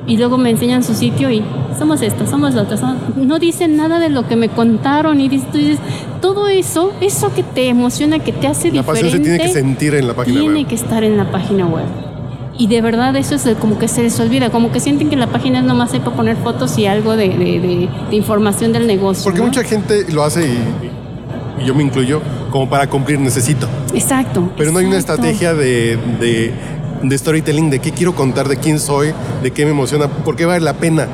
Y 0.05 0.17
luego 0.17 0.37
me 0.37 0.49
enseñan 0.49 0.83
su 0.83 0.93
sitio 0.93 1.31
y 1.31 1.43
somos 1.77 2.01
esto, 2.01 2.27
somos 2.27 2.53
lo 2.53 2.63
otro. 2.63 2.77
No 3.15 3.39
dicen 3.39 3.77
nada 3.77 3.99
de 3.99 4.09
lo 4.09 4.27
que 4.27 4.35
me 4.35 4.49
contaron 4.49 5.21
y 5.21 5.29
dices, 5.29 5.49
tú 5.51 5.57
dices, 5.57 5.79
todo 6.21 6.47
eso, 6.47 6.91
eso 6.99 7.33
que 7.33 7.43
te 7.43 7.69
emociona, 7.69 8.19
que 8.19 8.33
te 8.33 8.47
hace 8.47 8.69
diferente. 8.69 8.77
La 8.77 8.83
pasión 8.83 9.11
se 9.11 9.19
tiene 9.19 9.39
que 9.39 9.49
sentir 9.49 9.95
en 9.95 10.07
la 10.07 10.13
página 10.13 10.41
web. 10.41 10.53
Tiene 10.53 10.67
que 10.67 10.75
estar 10.75 11.03
en 11.03 11.17
la 11.17 11.31
página 11.31 11.65
web 11.65 12.12
y 12.57 12.67
de 12.67 12.81
verdad 12.81 13.15
eso 13.15 13.35
es 13.35 13.57
como 13.57 13.79
que 13.79 13.87
se 13.87 14.03
les 14.03 14.19
olvida, 14.19 14.49
como 14.49 14.71
que 14.71 14.79
sienten 14.79 15.09
que 15.09 15.15
la 15.15 15.27
página 15.27 15.59
es 15.59 15.65
nomás 15.65 15.93
hay 15.93 15.99
para 15.99 16.15
poner 16.15 16.37
fotos 16.37 16.77
y 16.77 16.85
algo 16.85 17.15
de, 17.15 17.29
de, 17.29 18.15
información 18.15 18.73
del 18.73 18.85
negocio. 18.85 19.23
Porque 19.23 19.41
mucha 19.41 19.63
gente 19.63 20.05
lo 20.11 20.23
hace 20.23 20.47
y, 20.47 21.65
yo 21.65 21.73
me 21.73 21.83
incluyo 21.83 22.21
como 22.51 22.69
para 22.69 22.87
cumplir 22.87 23.19
necesito. 23.19 23.67
Exacto. 23.93 24.51
Pero 24.57 24.71
no 24.71 24.79
hay 24.79 24.85
una 24.85 24.97
estrategia 24.97 25.53
de, 25.53 25.97
de, 26.19 27.17
storytelling 27.17 27.69
de 27.69 27.79
qué 27.79 27.91
quiero 27.91 28.13
contar, 28.13 28.47
de 28.47 28.57
quién 28.57 28.79
soy, 28.79 29.13
de 29.41 29.51
qué 29.51 29.65
me 29.65 29.71
emociona, 29.71 30.07
por 30.07 30.35
qué 30.35 30.45
vale 30.45 30.61
la 30.61 30.73
pena 30.73 31.07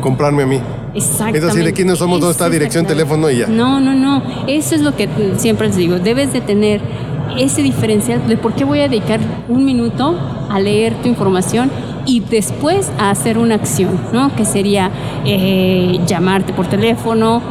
comprarme 0.00 0.42
a 0.42 0.46
mí. 0.46 0.60
Exactamente. 0.94 1.38
Es 1.38 1.44
así, 1.44 1.60
de 1.60 1.72
quiénes 1.72 1.98
somos, 1.98 2.20
dónde 2.20 2.32
está 2.32 2.48
dirección, 2.48 2.86
teléfono 2.86 3.30
y 3.30 3.38
ya. 3.38 3.46
No, 3.46 3.80
no, 3.80 3.94
no. 3.94 4.22
Eso 4.46 4.74
es 4.74 4.80
lo 4.80 4.96
que 4.96 5.08
siempre 5.36 5.68
les 5.68 5.76
digo. 5.76 5.98
Debes 5.98 6.32
de 6.32 6.40
tener 6.40 6.80
ese 7.38 7.62
diferencial 7.62 8.26
de 8.26 8.36
por 8.36 8.54
qué 8.54 8.64
voy 8.64 8.80
a 8.80 8.88
dedicar 8.88 9.20
un 9.48 9.64
minuto 9.64 10.35
a 10.48 10.60
leer 10.60 10.94
tu 11.02 11.08
información 11.08 11.70
y 12.06 12.20
después 12.20 12.90
a 12.98 13.10
hacer 13.10 13.38
una 13.38 13.56
acción, 13.56 13.98
¿no? 14.12 14.34
Que 14.34 14.44
sería 14.44 14.90
eh, 15.24 15.98
llamarte 16.06 16.52
por 16.52 16.66
teléfono, 16.66 17.42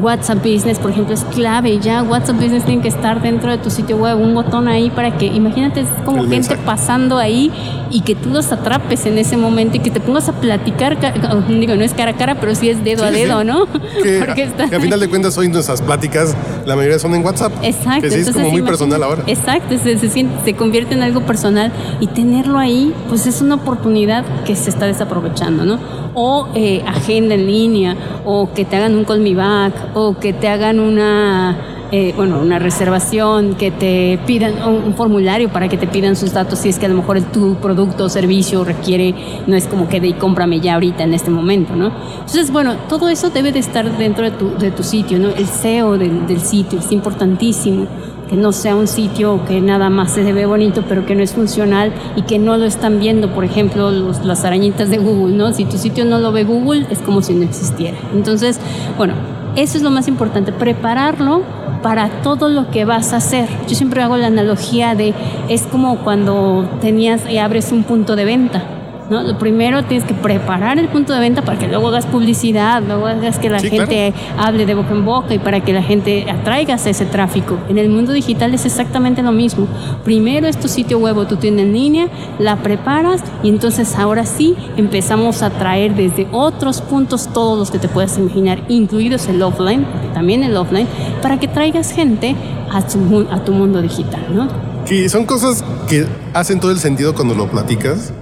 WhatsApp 0.00 0.38
Business, 0.38 0.78
por 0.78 0.90
ejemplo, 0.90 1.14
es 1.14 1.24
clave. 1.24 1.78
Ya 1.78 2.02
WhatsApp 2.02 2.36
Business 2.36 2.64
tiene 2.64 2.82
que 2.82 2.88
estar 2.88 3.20
dentro 3.20 3.50
de 3.50 3.58
tu 3.58 3.70
sitio 3.70 3.96
web, 3.96 4.18
un 4.18 4.34
botón 4.34 4.68
ahí 4.68 4.90
para 4.90 5.16
que, 5.16 5.26
imagínate, 5.26 5.80
es 5.80 5.88
como 6.04 6.26
gente 6.26 6.56
pasando 6.64 7.18
ahí 7.18 7.50
y 7.92 8.00
que 8.00 8.14
tú 8.14 8.30
los 8.30 8.50
atrapes 8.50 9.06
en 9.06 9.18
ese 9.18 9.36
momento 9.36 9.76
y 9.76 9.80
que 9.80 9.90
te 9.90 10.00
pongas 10.00 10.28
a 10.28 10.32
platicar, 10.32 10.98
digo, 11.48 11.76
no 11.76 11.84
es 11.84 11.92
cara 11.92 12.12
a 12.12 12.16
cara, 12.16 12.40
pero 12.40 12.54
sí 12.54 12.68
es 12.68 12.82
dedo 12.82 13.04
a 13.04 13.10
dedo, 13.10 13.44
¿no? 13.44 13.66
Porque 14.26 14.50
a, 14.58 14.80
final 14.80 14.98
de 14.98 15.08
cuentas 15.08 15.36
hoy 15.38 15.48
nuestras 15.48 15.82
pláticas, 15.82 16.34
la 16.66 16.74
mayoría 16.74 16.98
son 16.98 17.14
en 17.14 17.24
WhatsApp. 17.24 17.52
Exacto. 17.62 18.08
Que 18.08 18.14
es 18.14 18.30
como 18.30 18.50
muy 18.50 18.62
personal 18.62 19.02
ahora. 19.02 19.22
Exacto, 19.26 19.76
se, 19.78 19.98
se, 19.98 20.08
se 20.08 20.54
convierte 20.54 20.94
en 20.94 21.02
algo 21.02 21.20
personal 21.20 21.70
y 22.00 22.06
tenerlo 22.08 22.58
ahí, 22.58 22.94
pues 23.08 23.26
es 23.26 23.40
una 23.42 23.56
oportunidad 23.56 24.24
que 24.44 24.56
se 24.56 24.70
está 24.70 24.86
desaprovechando, 24.86 25.64
¿no? 25.64 25.78
O 26.14 26.48
eh, 26.54 26.82
agenda 26.86 27.34
en 27.34 27.46
línea, 27.46 27.96
o 28.24 28.52
que 28.52 28.64
te 28.64 28.76
hagan 28.76 28.94
un 28.94 29.04
call 29.04 29.20
me 29.20 29.34
back, 29.34 29.74
o 29.94 30.18
que 30.18 30.32
te 30.32 30.48
hagan 30.48 30.80
una 30.80 31.81
eh, 31.94 32.14
bueno, 32.16 32.40
una 32.40 32.58
reservación, 32.58 33.54
que 33.54 33.70
te 33.70 34.18
pidan 34.26 34.54
un, 34.66 34.94
formulario 34.94 35.50
para 35.50 35.68
que 35.68 35.76
te 35.76 35.86
pidan 35.86 36.16
sus 36.16 36.32
datos 36.32 36.60
si 36.60 36.70
es 36.70 36.78
que 36.78 36.86
a 36.86 36.88
lo 36.88 36.94
mejor 36.94 37.20
tu 37.20 37.56
producto 37.56 38.04
o 38.04 38.08
servicio 38.08 38.64
requiere, 38.64 39.14
no 39.46 39.56
es 39.56 39.66
como 39.66 39.90
que 39.90 40.00
de 40.00 40.16
cómprame 40.16 40.60
ya 40.60 40.74
ahorita 40.74 41.04
en 41.04 41.12
este 41.12 41.30
momento, 41.30 41.76
¿no? 41.76 41.92
Entonces, 42.14 42.50
bueno, 42.50 42.76
todo 42.88 43.10
eso 43.10 43.28
debe 43.28 43.52
de 43.52 43.58
estar 43.58 43.98
dentro 43.98 44.24
de 44.24 44.30
tu, 44.30 44.56
de 44.56 44.70
tu 44.70 44.82
sitio, 44.82 45.18
¿no? 45.18 45.28
El 45.28 45.46
SEO 45.46 45.98
del, 45.98 46.26
del 46.26 46.40
sitio 46.40 46.78
es 46.78 46.90
importantísimo 46.92 47.86
que 48.30 48.36
no 48.36 48.52
sea 48.52 48.74
un 48.74 48.88
sitio 48.88 49.44
que 49.46 49.60
nada 49.60 49.90
más 49.90 50.12
se 50.12 50.32
ve 50.32 50.46
bonito, 50.46 50.84
pero 50.88 51.04
que 51.04 51.14
no 51.14 51.22
es 51.22 51.34
funcional 51.34 51.92
y 52.16 52.22
que 52.22 52.38
no 52.38 52.56
lo 52.56 52.64
están 52.64 53.00
viendo, 53.00 53.34
por 53.34 53.44
ejemplo, 53.44 53.90
los, 53.90 54.24
las 54.24 54.46
arañitas 54.46 54.88
de 54.88 54.96
Google, 54.96 55.36
¿no? 55.36 55.52
Si 55.52 55.66
tu 55.66 55.76
sitio 55.76 56.06
no 56.06 56.18
lo 56.18 56.32
ve 56.32 56.44
Google, 56.44 56.86
es 56.88 57.00
como 57.00 57.20
si 57.20 57.34
no 57.34 57.42
existiera. 57.42 57.98
Entonces, 58.14 58.58
bueno, 58.96 59.12
eso 59.56 59.76
es 59.76 59.82
lo 59.82 59.90
más 59.90 60.08
importante, 60.08 60.50
prepararlo 60.50 61.42
para 61.82 62.22
todo 62.22 62.48
lo 62.48 62.70
que 62.70 62.84
vas 62.84 63.12
a 63.12 63.16
hacer. 63.16 63.48
Yo 63.68 63.74
siempre 63.74 64.02
hago 64.02 64.16
la 64.16 64.28
analogía 64.28 64.94
de, 64.94 65.14
es 65.48 65.62
como 65.62 65.98
cuando 65.98 66.68
tenías 66.80 67.28
y 67.28 67.38
abres 67.38 67.72
un 67.72 67.82
punto 67.84 68.16
de 68.16 68.24
venta 68.24 68.81
lo 69.10 69.38
primero 69.38 69.82
tienes 69.84 70.06
que 70.06 70.14
preparar 70.14 70.78
el 70.78 70.88
punto 70.88 71.12
de 71.12 71.20
venta 71.20 71.42
para 71.42 71.58
que 71.58 71.68
luego 71.68 71.88
hagas 71.88 72.06
publicidad, 72.06 72.82
luego 72.82 73.06
hagas 73.06 73.38
que 73.38 73.50
la 73.50 73.60
gente 73.60 74.14
hable 74.38 74.64
de 74.66 74.74
boca 74.74 74.92
en 74.92 75.04
boca 75.04 75.34
y 75.34 75.38
para 75.38 75.60
que 75.60 75.72
la 75.72 75.82
gente 75.82 76.30
atraiga 76.30 76.74
ese 76.74 77.04
tráfico. 77.04 77.58
En 77.68 77.78
el 77.78 77.88
mundo 77.88 78.12
digital 78.12 78.54
es 78.54 78.64
exactamente 78.64 79.22
lo 79.22 79.32
mismo. 79.32 79.66
Primero 80.04 80.46
es 80.46 80.58
tu 80.58 80.68
sitio 80.68 80.98
web 80.98 81.16
o 81.18 81.26
tu 81.26 81.36
tienda 81.36 81.62
en 81.62 81.72
línea, 81.72 82.08
la 82.38 82.56
preparas 82.56 83.22
y 83.42 83.48
entonces 83.48 83.96
ahora 83.96 84.24
sí 84.24 84.56
empezamos 84.76 85.42
a 85.42 85.50
traer 85.50 85.94
desde 85.94 86.26
otros 86.32 86.80
puntos 86.80 87.28
todos 87.32 87.58
los 87.58 87.70
que 87.70 87.78
te 87.78 87.88
puedas 87.88 88.16
imaginar, 88.18 88.62
incluidos 88.68 89.28
el 89.28 89.42
offline, 89.42 89.84
también 90.14 90.42
el 90.42 90.56
offline, 90.56 90.86
para 91.20 91.38
que 91.38 91.48
traigas 91.48 91.92
gente 91.92 92.34
a 92.70 92.82
tu, 92.86 93.26
a 93.30 93.44
tu 93.44 93.52
mundo 93.52 93.82
digital, 93.82 94.24
¿no? 94.34 94.48
Que 94.86 95.08
son 95.08 95.26
cosas 95.26 95.64
que 95.88 96.06
hacen 96.34 96.60
todo 96.60 96.70
el 96.70 96.78
sentido 96.78 97.14
cuando 97.14 97.34
lo 97.34 97.48
platicas 97.48 98.12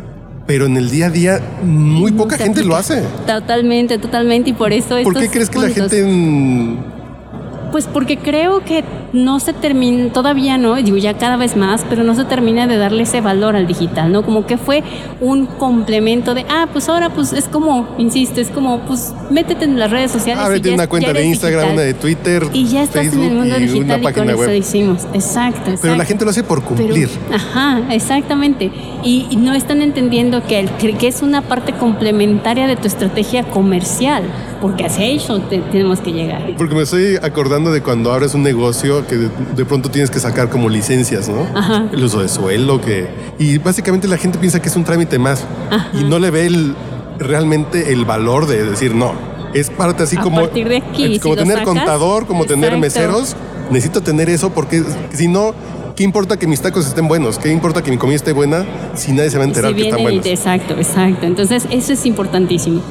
pero 0.51 0.67
en 0.67 0.77
el 0.77 0.91
día 0.91 1.07
a 1.07 1.11
día 1.11 1.41
muy 1.63 2.11
poca 2.11 2.37
gente 2.37 2.65
lo 2.65 2.75
hace. 2.75 3.05
Totalmente, 3.25 3.99
totalmente, 3.99 4.51
y 4.51 4.53
por 4.53 4.73
eso... 4.73 4.97
¿Por 5.05 5.17
qué 5.17 5.29
crees 5.29 5.49
que 5.49 5.61
la 5.61 5.69
gente 5.69 6.05
pues 7.71 7.87
porque 7.87 8.19
creo 8.19 8.65
que 8.65 8.83
no 9.13 9.41
se 9.41 9.53
termina, 9.53 10.13
todavía 10.13 10.59
no, 10.59 10.77
digo 10.77 10.97
ya 10.97 11.17
cada 11.19 11.37
vez 11.37 11.57
más, 11.57 11.85
pero 11.89 12.03
no 12.03 12.15
se 12.15 12.25
termina 12.25 12.67
de 12.67 12.77
darle 12.77 13.03
ese 13.03 13.21
valor 13.21 13.57
al 13.57 13.67
digital, 13.67 14.13
¿no? 14.13 14.23
Como 14.23 14.47
que 14.47 14.57
fue 14.57 14.83
un 15.21 15.47
complemento 15.47 16.35
de, 16.35 16.47
ah, 16.49 16.69
pues 16.73 16.89
ahora 16.89 17.11
pues 17.11 17.33
es 17.33 17.47
como, 17.47 17.89
insisto, 17.99 18.41
es 18.41 18.49
como, 18.49 18.81
pues 18.81 19.13
métete 19.31 19.65
en 19.65 19.79
las 19.79 19.91
redes 19.91 20.11
sociales. 20.11 20.45
Ah, 20.45 20.73
una 20.73 20.87
cuenta 20.87 21.13
de 21.13 21.25
Instagram, 21.25 21.73
una 21.73 21.83
de 21.83 21.95
Twitter. 21.95 22.47
Y 22.53 22.67
ya 22.67 22.83
estás 22.83 23.07
en 23.07 23.23
el 23.23 23.35
mundo 23.35 23.57
digital 23.57 24.03
y 24.03 24.13
con 24.13 24.31
eso 24.31 24.53
hicimos. 24.53 25.07
Exacto, 25.13 25.73
Pero 25.81 25.97
la 25.97 26.05
gente 26.05 26.25
lo 26.25 26.31
hace 26.31 26.43
por 26.43 26.63
cumplir. 26.63 27.09
ajá, 27.33 27.83
exactamente. 27.91 28.71
Y, 29.03 29.29
no 29.41 29.55
están 29.55 29.81
entendiendo 29.81 30.47
que, 30.47 30.69
que 30.79 31.09
es 31.09 31.23
una 31.23 31.41
parte 31.41 31.73
complementaria 31.73 32.67
de 32.67 32.77
tu 32.77 32.87
estrategia 32.87 33.45
comercial 33.45 34.23
porque 34.61 34.85
hacia 34.85 35.07
eso 35.07 35.41
tenemos 35.41 36.01
que 36.01 36.13
llegar. 36.13 36.43
Porque 36.57 36.75
me 36.75 36.83
estoy 36.83 37.17
acordando 37.17 37.73
de 37.73 37.81
cuando 37.81 38.13
abres 38.13 38.35
un 38.35 38.43
negocio 38.43 39.00
que 39.07 39.17
de, 39.17 39.65
pronto 39.65 39.91
tienes 39.91 40.11
que 40.11 40.21
sacar 40.21 40.49
como 40.49 40.69
licencias, 40.69 41.29
¿no? 41.29 41.47
Ajá. 41.55 41.89
El 41.93 42.03
uso 42.05 42.21
de 42.21 42.29
suelo, 42.29 42.81
que... 42.81 43.09
Y 43.39 43.59
básicamente 43.59 44.09
la 44.09 44.17
gente 44.17 44.39
piensa 44.39 44.61
que 44.61 44.69
es 44.69 44.77
un 44.77 44.85
trámite 44.85 45.19
más 45.19 45.45
y 45.99 46.05
no 46.05 46.19
le 46.19 46.31
ve 46.31 46.47
el, 46.47 46.75
realmente 47.19 47.93
el 47.93 48.05
valor 48.05 48.47
de 48.47 48.65
decir, 48.65 48.95
no, 48.95 49.13
es 49.55 49.71
parte 49.71 50.03
así 50.03 50.17
como... 50.17 50.49
como 50.49 51.37
tener 51.37 51.63
contador, 51.65 52.27
como 52.27 52.45
tener 52.45 52.77
meseros. 52.79 53.37
Necesito 53.71 54.01
tener 54.01 54.29
eso 54.29 54.51
porque 54.51 54.83
si 55.13 55.29
no, 55.29 55.55
¿qué 55.95 56.03
importa 56.03 56.37
que 56.37 56.47
mis 56.47 56.61
tacos 56.61 56.87
estén 56.87 57.07
buenos? 57.07 57.39
¿Qué 57.39 57.53
importa 57.53 57.83
que 57.83 57.91
mi 57.91 57.99
comida 57.99 58.17
esté 58.17 58.33
buena 58.33 58.65
si 58.95 59.13
nadie 59.13 59.31
se 59.31 59.39
va 59.39 59.45
a 59.45 59.47
enterar 59.47 59.75
que 59.75 59.83
están 59.83 60.03
buenos? 60.03 60.27
Exacto, 60.27 60.75
exacto. 60.75 61.27
Entonces, 61.27 61.67
eso 61.71 61.93
es 61.93 62.05
importantísimo. 62.05 62.83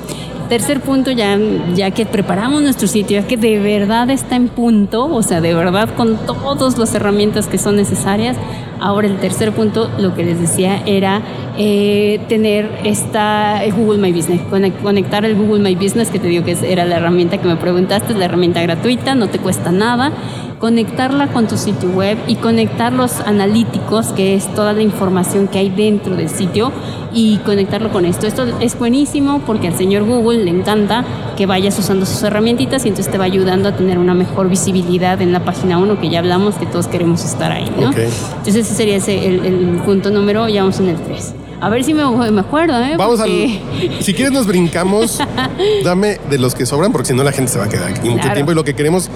Tercer 0.49 0.81
punto, 0.81 1.11
ya, 1.11 1.37
ya 1.75 1.91
que 1.91 2.07
preparamos 2.07 2.63
nuestro 2.63 2.87
sitio, 2.87 3.21
ya 3.21 3.27
que 3.27 3.37
de 3.37 3.59
verdad 3.59 4.09
está 4.09 4.35
en 4.35 4.47
punto, 4.47 5.05
o 5.05 5.21
sea, 5.21 5.41
de 5.41 5.53
verdad 5.53 5.89
con 5.95 6.17
todas 6.25 6.75
las 6.79 6.95
herramientas 6.95 7.45
que 7.45 7.59
son 7.59 7.75
necesarias, 7.75 8.35
Ahora 8.79 9.07
el 9.07 9.17
tercer 9.17 9.51
punto, 9.51 9.89
lo 9.97 10.15
que 10.15 10.23
les 10.23 10.39
decía, 10.39 10.81
era 10.85 11.21
eh, 11.57 12.19
tener 12.29 12.69
esta 12.83 13.61
Google 13.75 13.99
My 13.99 14.11
Business, 14.11 14.41
conectar 14.81 15.25
el 15.25 15.35
Google 15.35 15.61
My 15.61 15.75
Business, 15.75 16.09
que 16.09 16.19
te 16.19 16.27
digo 16.27 16.45
que 16.45 16.57
era 16.63 16.85
la 16.85 16.97
herramienta 16.97 17.37
que 17.37 17.47
me 17.47 17.55
preguntaste, 17.55 18.13
es 18.13 18.19
la 18.19 18.25
herramienta 18.25 18.61
gratuita, 18.61 19.15
no 19.15 19.27
te 19.27 19.39
cuesta 19.39 19.71
nada 19.71 20.11
conectarla 20.59 21.27
con 21.27 21.47
tu 21.47 21.57
sitio 21.57 21.89
web 21.89 22.17
y 22.27 22.35
conectar 22.35 22.91
los 22.93 23.21
analíticos, 23.21 24.07
que 24.07 24.35
es 24.35 24.53
toda 24.53 24.73
la 24.73 24.81
información 24.81 25.47
que 25.47 25.57
hay 25.57 25.69
dentro 25.69 26.15
del 26.15 26.29
sitio, 26.29 26.71
y 27.13 27.37
conectarlo 27.37 27.91
con 27.91 28.05
esto. 28.05 28.27
Esto 28.27 28.45
es 28.59 28.77
buenísimo 28.77 29.41
porque 29.45 29.67
al 29.67 29.75
señor 29.75 30.03
Google 30.03 30.43
le 30.45 30.51
encanta 30.51 31.03
que 31.37 31.45
vayas 31.45 31.79
usando 31.79 32.05
sus 32.05 32.21
herramientitas 32.23 32.85
y 32.85 32.89
entonces 32.89 33.11
te 33.11 33.17
va 33.17 33.25
ayudando 33.25 33.69
a 33.69 33.75
tener 33.75 33.97
una 33.97 34.13
mejor 34.13 34.49
visibilidad 34.49 35.21
en 35.21 35.31
la 35.31 35.43
página 35.43 35.77
1, 35.77 35.99
que 35.99 36.09
ya 36.09 36.19
hablamos 36.19 36.55
que 36.55 36.65
todos 36.65 36.87
queremos 36.87 37.23
estar 37.23 37.51
ahí, 37.51 37.71
¿no? 37.79 37.91
Entonces 37.91 38.68
ese 38.69 38.99
sería 38.99 39.27
el, 39.27 39.81
punto 39.85 40.09
número, 40.11 40.47
ya 40.47 40.61
vamos 40.61 40.79
en 40.79 40.89
el 40.89 40.97
3. 40.97 41.33
A 41.61 41.69
ver 41.69 41.83
si 41.83 41.93
me, 41.93 42.05
me 42.31 42.41
acuerdo, 42.41 42.79
¿eh? 42.81 42.95
Vamos 42.97 43.19
a. 43.19 43.25
Si 43.99 44.13
quieres, 44.13 44.31
nos 44.31 44.47
brincamos. 44.47 45.19
Dame 45.83 46.19
de 46.29 46.37
los 46.37 46.55
que 46.55 46.65
sobran, 46.65 46.91
porque 46.91 47.09
si 47.09 47.13
no, 47.13 47.23
la 47.23 47.31
gente 47.31 47.51
se 47.51 47.59
va 47.59 47.65
a 47.65 47.69
quedar 47.69 47.91
aquí 47.91 48.09
mucho 48.09 48.29
tiempo. 48.33 48.51
Y 48.51 48.55
lo 48.55 48.63
que 48.63 48.75
queremos 48.75 49.09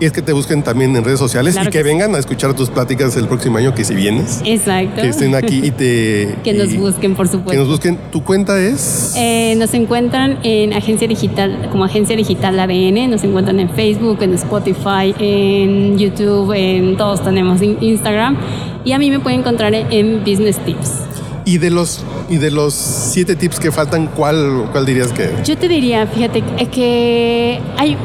y 0.00 0.04
es 0.04 0.12
que 0.12 0.22
te 0.22 0.32
busquen 0.32 0.62
también 0.62 0.94
en 0.94 1.04
redes 1.04 1.18
sociales 1.18 1.56
y 1.60 1.70
que, 1.70 1.82
vengan 1.82 2.14
a 2.14 2.18
escuchar 2.18 2.54
tus 2.54 2.70
pláticas 2.70 3.16
el 3.16 3.26
próximo 3.26 3.58
año 3.58 3.74
que 3.74 3.84
si 3.84 3.94
vienes. 3.94 4.40
Exacto. 4.44 5.02
Que 5.02 5.08
estén 5.08 5.34
aquí 5.34 5.60
y 5.64 5.70
te... 5.70 6.36
que 6.44 6.52
nos 6.52 6.76
busquen, 6.76 7.14
por 7.14 7.26
supuesto. 7.26 7.52
Que 7.52 7.56
nos 7.56 7.68
busquen. 7.68 7.98
¿Tu 8.12 8.22
cuenta 8.22 8.60
es? 8.60 9.14
Eh, 9.16 9.54
nos 9.56 9.74
encuentran 9.74 10.38
en 10.42 10.72
Agencia 10.72 11.08
Digital, 11.08 11.68
como 11.70 11.84
Agencia 11.84 12.16
Digital 12.16 12.58
ADN, 12.58 13.10
nos 13.10 13.24
encuentran 13.24 13.58
en 13.60 13.70
Facebook, 13.70 14.22
en 14.22 14.34
Spotify, 14.34 15.14
en 15.18 15.98
YouTube, 15.98 16.52
en 16.52 16.96
todos 16.96 17.24
tenemos 17.24 17.60
Instagram. 17.62 18.36
Y 18.84 18.92
a 18.92 18.98
mí 18.98 19.10
me 19.10 19.20
pueden 19.20 19.40
encontrar 19.40 19.74
en 19.74 20.20
Business 20.20 20.58
Tips. 20.64 20.92
Y 21.44 21.58
de 21.58 21.70
los 21.70 22.04
y 22.28 22.36
de 22.36 22.50
los 22.50 22.74
siete 22.74 23.34
tips 23.34 23.58
que 23.58 23.72
faltan, 23.72 24.08
¿cuál, 24.08 24.68
cuál 24.70 24.84
dirías 24.84 25.12
que? 25.12 25.30
Yo 25.44 25.56
te 25.56 25.66
diría, 25.66 26.06
fíjate, 26.06 26.42
que 26.70 27.58
hay 27.76 27.96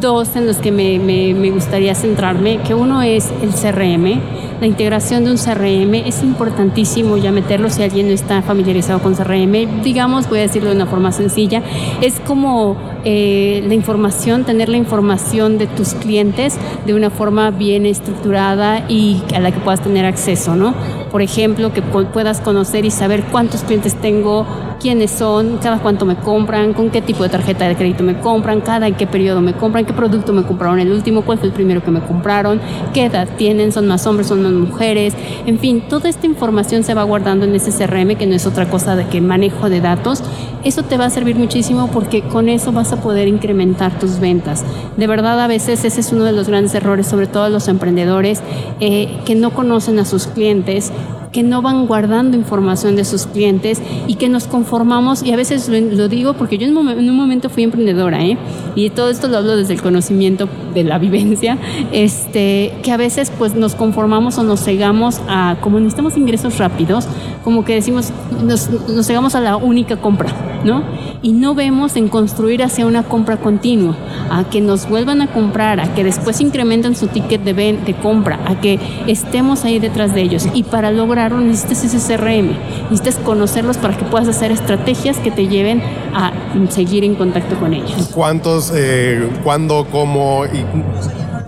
dos 0.00 0.36
en 0.36 0.46
los 0.46 0.58
que 0.58 0.70
me, 0.70 0.98
me, 0.98 1.50
gustaría 1.50 1.94
centrarme, 1.94 2.58
que 2.58 2.74
uno 2.74 3.02
es 3.02 3.32
el 3.42 3.50
CRM. 3.50 4.20
La 4.60 4.66
integración 4.66 5.24
de 5.24 5.30
un 5.30 5.36
CRM 5.36 5.94
es 5.94 6.22
importantísimo 6.22 7.16
ya 7.16 7.30
meterlo 7.30 7.70
si 7.70 7.82
alguien 7.82 8.08
no 8.08 8.12
está 8.12 8.42
familiarizado 8.42 8.98
con 9.00 9.14
CRM. 9.14 9.82
Digamos, 9.82 10.28
voy 10.28 10.40
a 10.40 10.42
decirlo 10.42 10.70
de 10.70 10.76
una 10.76 10.86
forma 10.86 11.12
sencilla, 11.12 11.62
es 12.00 12.18
como 12.20 12.76
eh, 13.04 13.64
la 13.66 13.74
información, 13.74 14.44
tener 14.44 14.68
la 14.68 14.76
información 14.76 15.58
de 15.58 15.66
tus 15.68 15.94
clientes 15.94 16.58
de 16.86 16.94
una 16.94 17.10
forma 17.10 17.50
bien 17.52 17.86
estructurada 17.86 18.84
y 18.88 19.22
a 19.34 19.40
la 19.40 19.52
que 19.52 19.60
puedas 19.60 19.80
tener 19.80 20.04
acceso, 20.04 20.56
¿no? 20.56 20.74
Por 21.12 21.22
ejemplo, 21.22 21.72
que 21.72 21.82
puedas 21.82 22.40
conocer 22.40 22.84
y 22.84 22.90
saber 22.90 23.24
cuántos 23.30 23.62
clientes 23.62 23.94
tengo, 23.94 24.46
quiénes 24.80 25.10
son, 25.10 25.58
cada 25.58 25.78
cuánto 25.80 26.04
me 26.04 26.16
compran, 26.16 26.72
con 26.72 26.90
qué 26.90 27.02
tipo 27.02 27.22
de 27.22 27.28
tarjeta 27.28 27.66
de 27.68 27.76
crédito 27.76 28.04
me 28.04 28.18
compran, 28.20 28.60
cada 28.60 28.86
en 28.86 28.94
qué 28.94 29.06
periodo 29.06 29.40
me 29.40 29.54
compran, 29.54 29.84
qué 29.84 29.92
producto 29.92 30.32
me 30.32 30.42
compraron 30.42 30.80
el 30.80 30.92
último, 30.92 31.22
cuál 31.22 31.38
fue 31.38 31.48
el 31.48 31.54
primero 31.54 31.82
que 31.82 31.90
me 31.90 32.00
compraron, 32.00 32.60
qué 32.94 33.06
edad 33.06 33.28
tienen, 33.36 33.72
son 33.72 33.86
más 33.86 34.06
hombres, 34.06 34.28
son 34.28 34.42
más 34.42 34.52
mujeres, 34.52 35.14
en 35.46 35.58
fin, 35.58 35.82
toda 35.88 36.08
esta 36.08 36.26
información 36.26 36.84
se 36.84 36.94
va 36.94 37.02
guardando 37.02 37.44
en 37.44 37.54
ese 37.54 37.72
CRM 37.72 38.16
que 38.16 38.26
no 38.26 38.34
es 38.34 38.46
otra 38.46 38.68
cosa 38.68 38.96
de 38.96 39.06
que 39.06 39.20
manejo 39.20 39.68
de 39.68 39.80
datos. 39.80 40.22
Eso 40.64 40.82
te 40.82 40.96
va 40.96 41.06
a 41.06 41.10
servir 41.10 41.36
muchísimo 41.36 41.88
porque 41.88 42.22
con 42.22 42.48
eso 42.48 42.72
vas 42.72 42.92
a 42.92 43.00
poder 43.00 43.28
incrementar 43.28 43.98
tus 43.98 44.18
ventas. 44.18 44.64
De 44.96 45.06
verdad, 45.06 45.40
a 45.40 45.46
veces 45.46 45.84
ese 45.84 46.00
es 46.00 46.12
uno 46.12 46.24
de 46.24 46.32
los 46.32 46.48
grandes 46.48 46.74
errores, 46.74 47.06
sobre 47.06 47.26
todo 47.26 47.48
los 47.48 47.68
emprendedores 47.68 48.42
eh, 48.80 49.20
que 49.24 49.34
no 49.34 49.50
conocen 49.50 49.98
a 49.98 50.04
sus 50.04 50.26
clientes 50.26 50.92
que 51.32 51.42
no 51.42 51.62
van 51.62 51.86
guardando 51.86 52.36
información 52.36 52.96
de 52.96 53.04
sus 53.04 53.26
clientes 53.26 53.80
y 54.06 54.14
que 54.14 54.28
nos 54.28 54.46
conformamos, 54.46 55.22
y 55.22 55.32
a 55.32 55.36
veces 55.36 55.68
lo, 55.68 56.08
digo 56.08 56.34
porque 56.34 56.58
yo 56.58 56.66
en 56.66 56.76
un, 56.76 57.16
momento 57.16 57.50
fui 57.50 57.64
emprendedora, 57.64 58.24
¿eh? 58.24 58.38
y 58.74 58.90
todo 58.90 59.10
esto 59.10 59.28
lo 59.28 59.38
hablo 59.38 59.56
desde 59.56 59.74
el 59.74 59.82
conocimiento 59.82 60.48
de 60.74 60.84
la 60.84 60.98
vivencia, 61.08 61.58
este, 61.92 62.72
que 62.82 62.92
a 62.92 62.96
veces 62.96 63.32
pues 63.36 63.54
nos 63.54 63.74
conformamos 63.74 64.38
o 64.38 64.42
nos 64.42 64.60
cegamos 64.64 65.20
a, 65.28 65.56
como 65.60 65.78
necesitamos 65.78 66.16
ingresos 66.16 66.58
rápidos, 66.58 67.06
como 67.44 67.64
que 67.64 67.74
decimos, 67.74 68.12
nos, 68.44 68.70
nos 68.88 69.06
cegamos 69.06 69.34
a 69.34 69.40
la 69.40 69.56
única 69.56 69.96
compra, 69.96 70.30
¿no? 70.64 70.82
Y 71.22 71.32
no 71.32 71.54
vemos 71.54 71.96
en 71.96 72.08
construir 72.08 72.62
hacia 72.62 72.86
una 72.86 73.02
compra 73.02 73.38
continua, 73.38 73.96
a 74.30 74.44
que 74.44 74.60
nos 74.60 74.88
vuelvan 74.88 75.22
a 75.22 75.28
comprar, 75.28 75.80
a 75.80 75.94
que 75.94 76.04
después 76.04 76.40
incrementen 76.40 76.94
su 76.94 77.08
ticket 77.08 77.42
de, 77.42 77.54
de 77.54 77.94
compra, 77.94 78.38
a 78.46 78.60
que 78.60 78.78
estemos 79.06 79.64
ahí 79.64 79.78
detrás 79.78 80.14
de 80.14 80.22
ellos. 80.22 80.46
Y 80.54 80.62
para 80.62 80.90
lograr 80.92 81.27
necesitas 81.36 81.84
ese 81.84 81.98
CRM, 81.98 82.56
necesitas 82.90 83.16
conocerlos 83.16 83.76
para 83.76 83.96
que 83.96 84.04
puedas 84.04 84.28
hacer 84.28 84.52
estrategias 84.52 85.18
que 85.18 85.30
te 85.30 85.46
lleven 85.46 85.82
a 86.14 86.32
seguir 86.70 87.04
en 87.04 87.14
contacto 87.14 87.58
con 87.58 87.74
ellos. 87.74 88.10
¿Cuántos, 88.14 88.72
eh, 88.74 89.28
cuándo, 89.44 89.86
cómo 89.90 90.44
y 90.46 90.64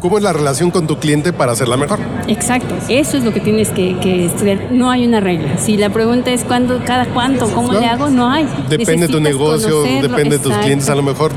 cómo 0.00 0.18
es 0.18 0.24
la 0.24 0.32
relación 0.32 0.70
con 0.70 0.86
tu 0.86 0.98
cliente 0.98 1.32
para 1.32 1.52
hacerla 1.52 1.76
mejor? 1.76 1.98
Exacto, 2.28 2.74
eso 2.88 3.16
es 3.16 3.24
lo 3.24 3.32
que 3.32 3.40
tienes 3.40 3.70
que, 3.70 4.26
estudiar. 4.26 4.68
No 4.70 4.90
hay 4.90 5.06
una 5.06 5.20
regla. 5.20 5.58
Si 5.58 5.76
la 5.76 5.90
pregunta 5.90 6.30
es 6.30 6.44
cuándo, 6.44 6.80
cada 6.84 7.06
cuánto, 7.06 7.48
cómo 7.48 7.72
le 7.72 7.86
hago, 7.86 8.08
no 8.08 8.30
hay. 8.30 8.46
Depende 8.68 9.06
de 9.06 9.12
tu 9.12 9.20
negocio, 9.20 9.82
depende 9.82 10.38
de 10.38 10.38
tus 10.38 10.54
clientes, 10.58 10.88
a 10.90 10.94
lo 10.94 11.02
mejor 11.02 11.32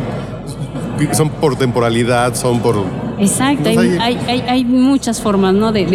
son 1.11 1.29
por 1.29 1.55
temporalidad, 1.55 2.35
son 2.35 2.59
por 2.59 2.83
Exacto, 3.19 3.69
hay, 3.69 4.43
hay, 4.47 4.65
muchas 4.65 5.21
formas 5.21 5.53
¿no? 5.53 5.71
de, 5.71 5.85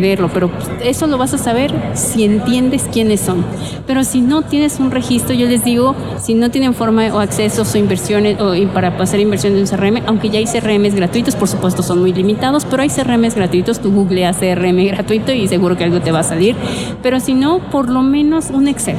verlo, 0.00 0.30
pero 0.32 0.50
eso 0.82 1.06
lo 1.06 1.18
vas 1.18 1.34
a 1.34 1.38
saber 1.38 1.72
si 1.94 2.24
entiendes 2.24 2.88
quiénes 2.92 3.20
son. 3.20 3.44
Pero 3.86 4.04
si 4.04 4.20
no 4.20 4.42
tienes 4.42 4.78
un 4.78 4.90
registro, 4.90 5.34
yo 5.34 5.46
les 5.46 5.64
digo, 5.64 5.94
si 6.20 6.34
no 6.34 6.50
tienen 6.50 6.74
forma 6.74 7.14
o 7.14 7.20
accesos 7.20 7.74
o 7.74 7.78
inversiones 7.78 8.40
o 8.40 8.52
para 8.72 8.88
hacer 8.88 9.20
inversión 9.20 9.54
en 9.54 9.60
un 9.60 9.66
CRM, 9.66 10.02
aunque 10.06 10.30
ya 10.30 10.38
hay 10.38 10.46
CRMs 10.46 10.94
gratuitos, 10.94 11.34
por 11.34 11.48
supuesto 11.48 11.82
son 11.82 12.00
muy 12.00 12.12
limitados, 12.12 12.64
pero 12.64 12.82
hay 12.82 12.88
CRMs 12.88 13.34
gratuitos, 13.34 13.80
tú 13.80 13.92
googleas 13.92 14.36
CRM 14.36 14.86
gratuito 14.88 15.32
y 15.32 15.48
seguro 15.48 15.76
que 15.76 15.84
algo 15.84 16.00
te 16.00 16.12
va 16.12 16.20
a 16.20 16.24
salir. 16.24 16.56
Pero 17.02 17.20
si 17.20 17.34
no, 17.34 17.58
por 17.70 17.88
lo 17.88 18.02
menos 18.02 18.50
un 18.50 18.68
Excel. 18.68 18.96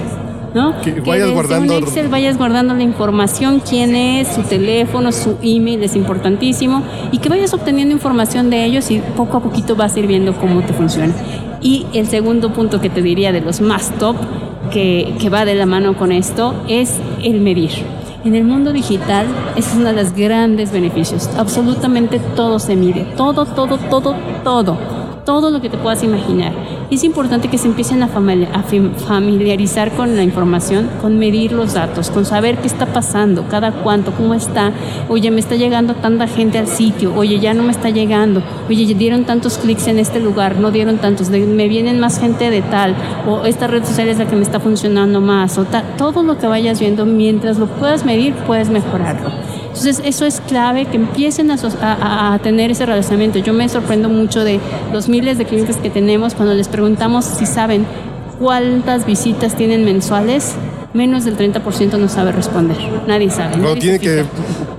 ¿No? 0.54 0.80
Que, 0.82 1.00
vayas 1.02 1.32
guardando. 1.32 1.78
Un 1.78 1.84
Excel 1.84 2.08
vayas 2.08 2.38
guardando 2.38 2.74
la 2.74 2.84
información, 2.84 3.62
quién 3.68 3.96
es, 3.96 4.28
su 4.28 4.44
teléfono, 4.44 5.12
su 5.12 5.38
email, 5.42 5.84
es 5.84 5.96
importantísimo, 5.96 6.84
y 7.12 7.20
que 7.20 7.30
vayas 7.30 7.54
obteniendo 7.54 7.94
información 7.94 8.50
de 8.50 8.66
ellos 8.66 8.90
y 8.92 9.00
poco 9.16 9.38
a 9.38 9.40
poquito 9.42 9.76
vas 9.76 9.96
a 9.96 10.00
ir 10.00 10.08
viendo 10.08 10.34
cómo 10.34 10.62
te 10.62 10.74
funciona. 10.74 11.14
Y 11.62 11.86
el 11.94 12.08
segundo 12.08 12.54
punto 12.54 12.82
que 12.82 12.90
te 12.90 13.02
diría 13.02 13.32
de 13.32 13.42
los 13.42 13.62
más 13.62 13.92
top, 13.98 14.16
que, 14.72 15.16
que 15.20 15.30
va 15.30 15.46
de 15.46 15.56
la 15.56 15.66
mano 15.66 15.96
con 15.96 16.12
esto, 16.12 16.56
es 16.68 16.98
el 17.24 17.42
medir. 17.42 17.72
En 18.24 18.36
el 18.36 18.44
mundo 18.44 18.72
digital, 18.72 19.26
es 19.56 19.74
uno 19.76 19.86
de 19.86 19.94
los 19.94 20.14
grandes 20.14 20.72
beneficios. 20.72 21.30
Absolutamente 21.38 22.20
todo 22.36 22.60
se 22.60 22.76
mide. 22.76 23.06
Todo, 23.18 23.46
todo, 23.46 23.78
todo, 23.78 24.16
todo. 24.44 24.78
Todo 25.26 25.50
lo 25.50 25.60
que 25.62 25.70
te 25.70 25.78
puedas 25.78 26.04
imaginar 26.04 26.54
es 26.96 27.06
importante 27.06 27.48
que 27.48 27.58
se 27.58 27.68
empiecen 27.68 28.04
a 28.04 28.10
familiarizar 28.10 29.92
con 29.94 30.18
la 30.18 30.24
información, 30.24 30.90
con 31.02 31.18
medir 31.18 31.54
los 31.54 31.74
datos, 31.74 32.12
con 32.12 32.26
saber 32.26 32.58
qué 32.58 32.68
está 32.68 32.88
pasando, 32.88 33.48
cada 33.48 33.72
cuánto, 33.72 34.12
cómo 34.12 34.34
está. 34.34 34.74
Oye, 35.08 35.32
me 35.32 35.40
está 35.40 35.56
llegando 35.56 35.96
tanta 35.96 36.28
gente 36.28 36.58
al 36.58 36.68
sitio, 36.68 37.14
oye, 37.16 37.40
ya 37.40 37.54
no 37.54 37.64
me 37.64 37.72
está 37.72 37.90
llegando, 37.90 38.44
oye, 38.68 38.94
dieron 38.94 39.24
tantos 39.24 39.58
clics 39.58 39.88
en 39.88 40.00
este 40.00 40.20
lugar, 40.20 40.58
no 40.58 40.72
dieron 40.72 40.98
tantos, 40.98 41.30
me 41.30 41.68
vienen 41.70 42.00
más 42.00 42.20
gente 42.20 42.50
de 42.50 42.62
tal, 42.62 42.96
o 43.26 43.46
esta 43.46 43.68
red 43.68 43.86
social 43.86 44.10
es 44.10 44.18
la 44.18 44.28
que 44.28 44.36
me 44.36 44.44
está 44.44 44.60
funcionando 44.60 45.22
más, 45.22 45.58
o 45.58 45.66
todo 45.98 46.24
lo 46.24 46.38
que 46.38 46.48
vayas 46.48 46.80
viendo, 46.80 47.06
mientras 47.06 47.58
lo 47.58 47.68
puedas 47.68 48.06
medir, 48.06 48.34
puedes 48.46 48.70
mejorarlo. 48.70 49.51
Entonces, 49.74 50.02
eso 50.04 50.26
es 50.26 50.42
clave, 50.42 50.86
que 50.86 50.98
empiecen 50.98 51.50
a, 51.50 52.40
tener 52.44 52.72
ese 52.72 52.86
relacionamiento. 52.86 53.40
Yo 53.40 53.54
me 53.54 53.70
sorprendo 53.70 54.10
mucho 54.10 54.44
de 54.44 54.60
los 54.92 55.08
miles 55.08 55.38
de 55.38 55.46
clientes 55.46 55.78
que 55.78 55.90
tenemos 55.90 56.36
cuando 56.36 56.54
les 56.54 56.68
preguntamos 56.68 57.24
si 57.24 57.46
saben 57.46 57.86
cuántas 58.38 59.06
visitas 59.06 59.56
tienen 59.56 59.86
mensuales. 59.86 60.56
Menos 60.94 61.24
del 61.24 61.38
30% 61.38 61.98
no 61.98 62.10
sabe 62.10 62.34
responder. 62.34 62.76
Nadie 63.08 63.32
sabe. 63.32 63.54
Cuando, 63.54 63.76
tiene 63.78 63.98
que, 63.98 64.26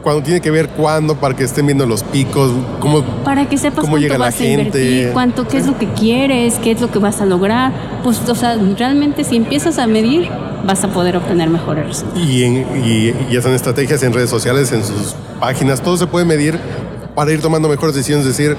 cuando 0.03 0.23
tiene 0.23 0.43
que 0.43 0.51
ver 0.51 0.69
cuándo, 0.69 1.17
para 1.17 1.35
que 1.35 1.45
estén 1.45 1.65
viendo 1.65 1.87
los 1.87 2.03
picos, 2.03 2.53
cómo, 2.79 3.03
para 3.25 3.49
que 3.49 3.57
sepas 3.57 3.83
cómo 3.83 3.97
llega 3.97 4.19
la 4.19 4.31
gente. 4.31 5.09
cuánto, 5.15 5.49
qué 5.49 5.57
es 5.57 5.67
lo 5.67 5.79
que 5.79 5.89
quieres, 5.89 6.59
qué 6.59 6.73
es 6.73 6.83
lo 6.83 6.91
que 6.91 6.99
vas 6.99 7.23
a 7.23 7.25
lograr. 7.25 7.73
Pues, 8.05 8.29
o 8.29 8.35
sea, 8.35 8.59
realmente 8.77 9.25
si 9.25 9.37
empiezas 9.37 9.79
a 9.79 9.87
medir, 9.87 10.29
vas 10.65 10.85
a 10.85 10.89
poder 10.89 11.17
obtener 11.17 11.51
mejores. 11.51 12.05
Y, 12.15 12.45
y, 12.45 13.27
y 13.31 13.37
hacen 13.37 13.53
estrategias 13.53 14.03
en 14.03 14.13
redes 14.13 14.31
sociales, 14.31 14.73
en 14.73 14.85
sus 14.85 15.15
páginas, 15.41 15.83
todo 15.83 15.97
se 15.97 16.07
puede 16.07 16.25
medir 16.25 16.59
para 17.15 17.33
ir 17.33 17.41
tomando 17.41 17.69
mejores 17.69 17.95
decisiones, 17.95 18.27
es 18.27 18.37
decir, 18.37 18.57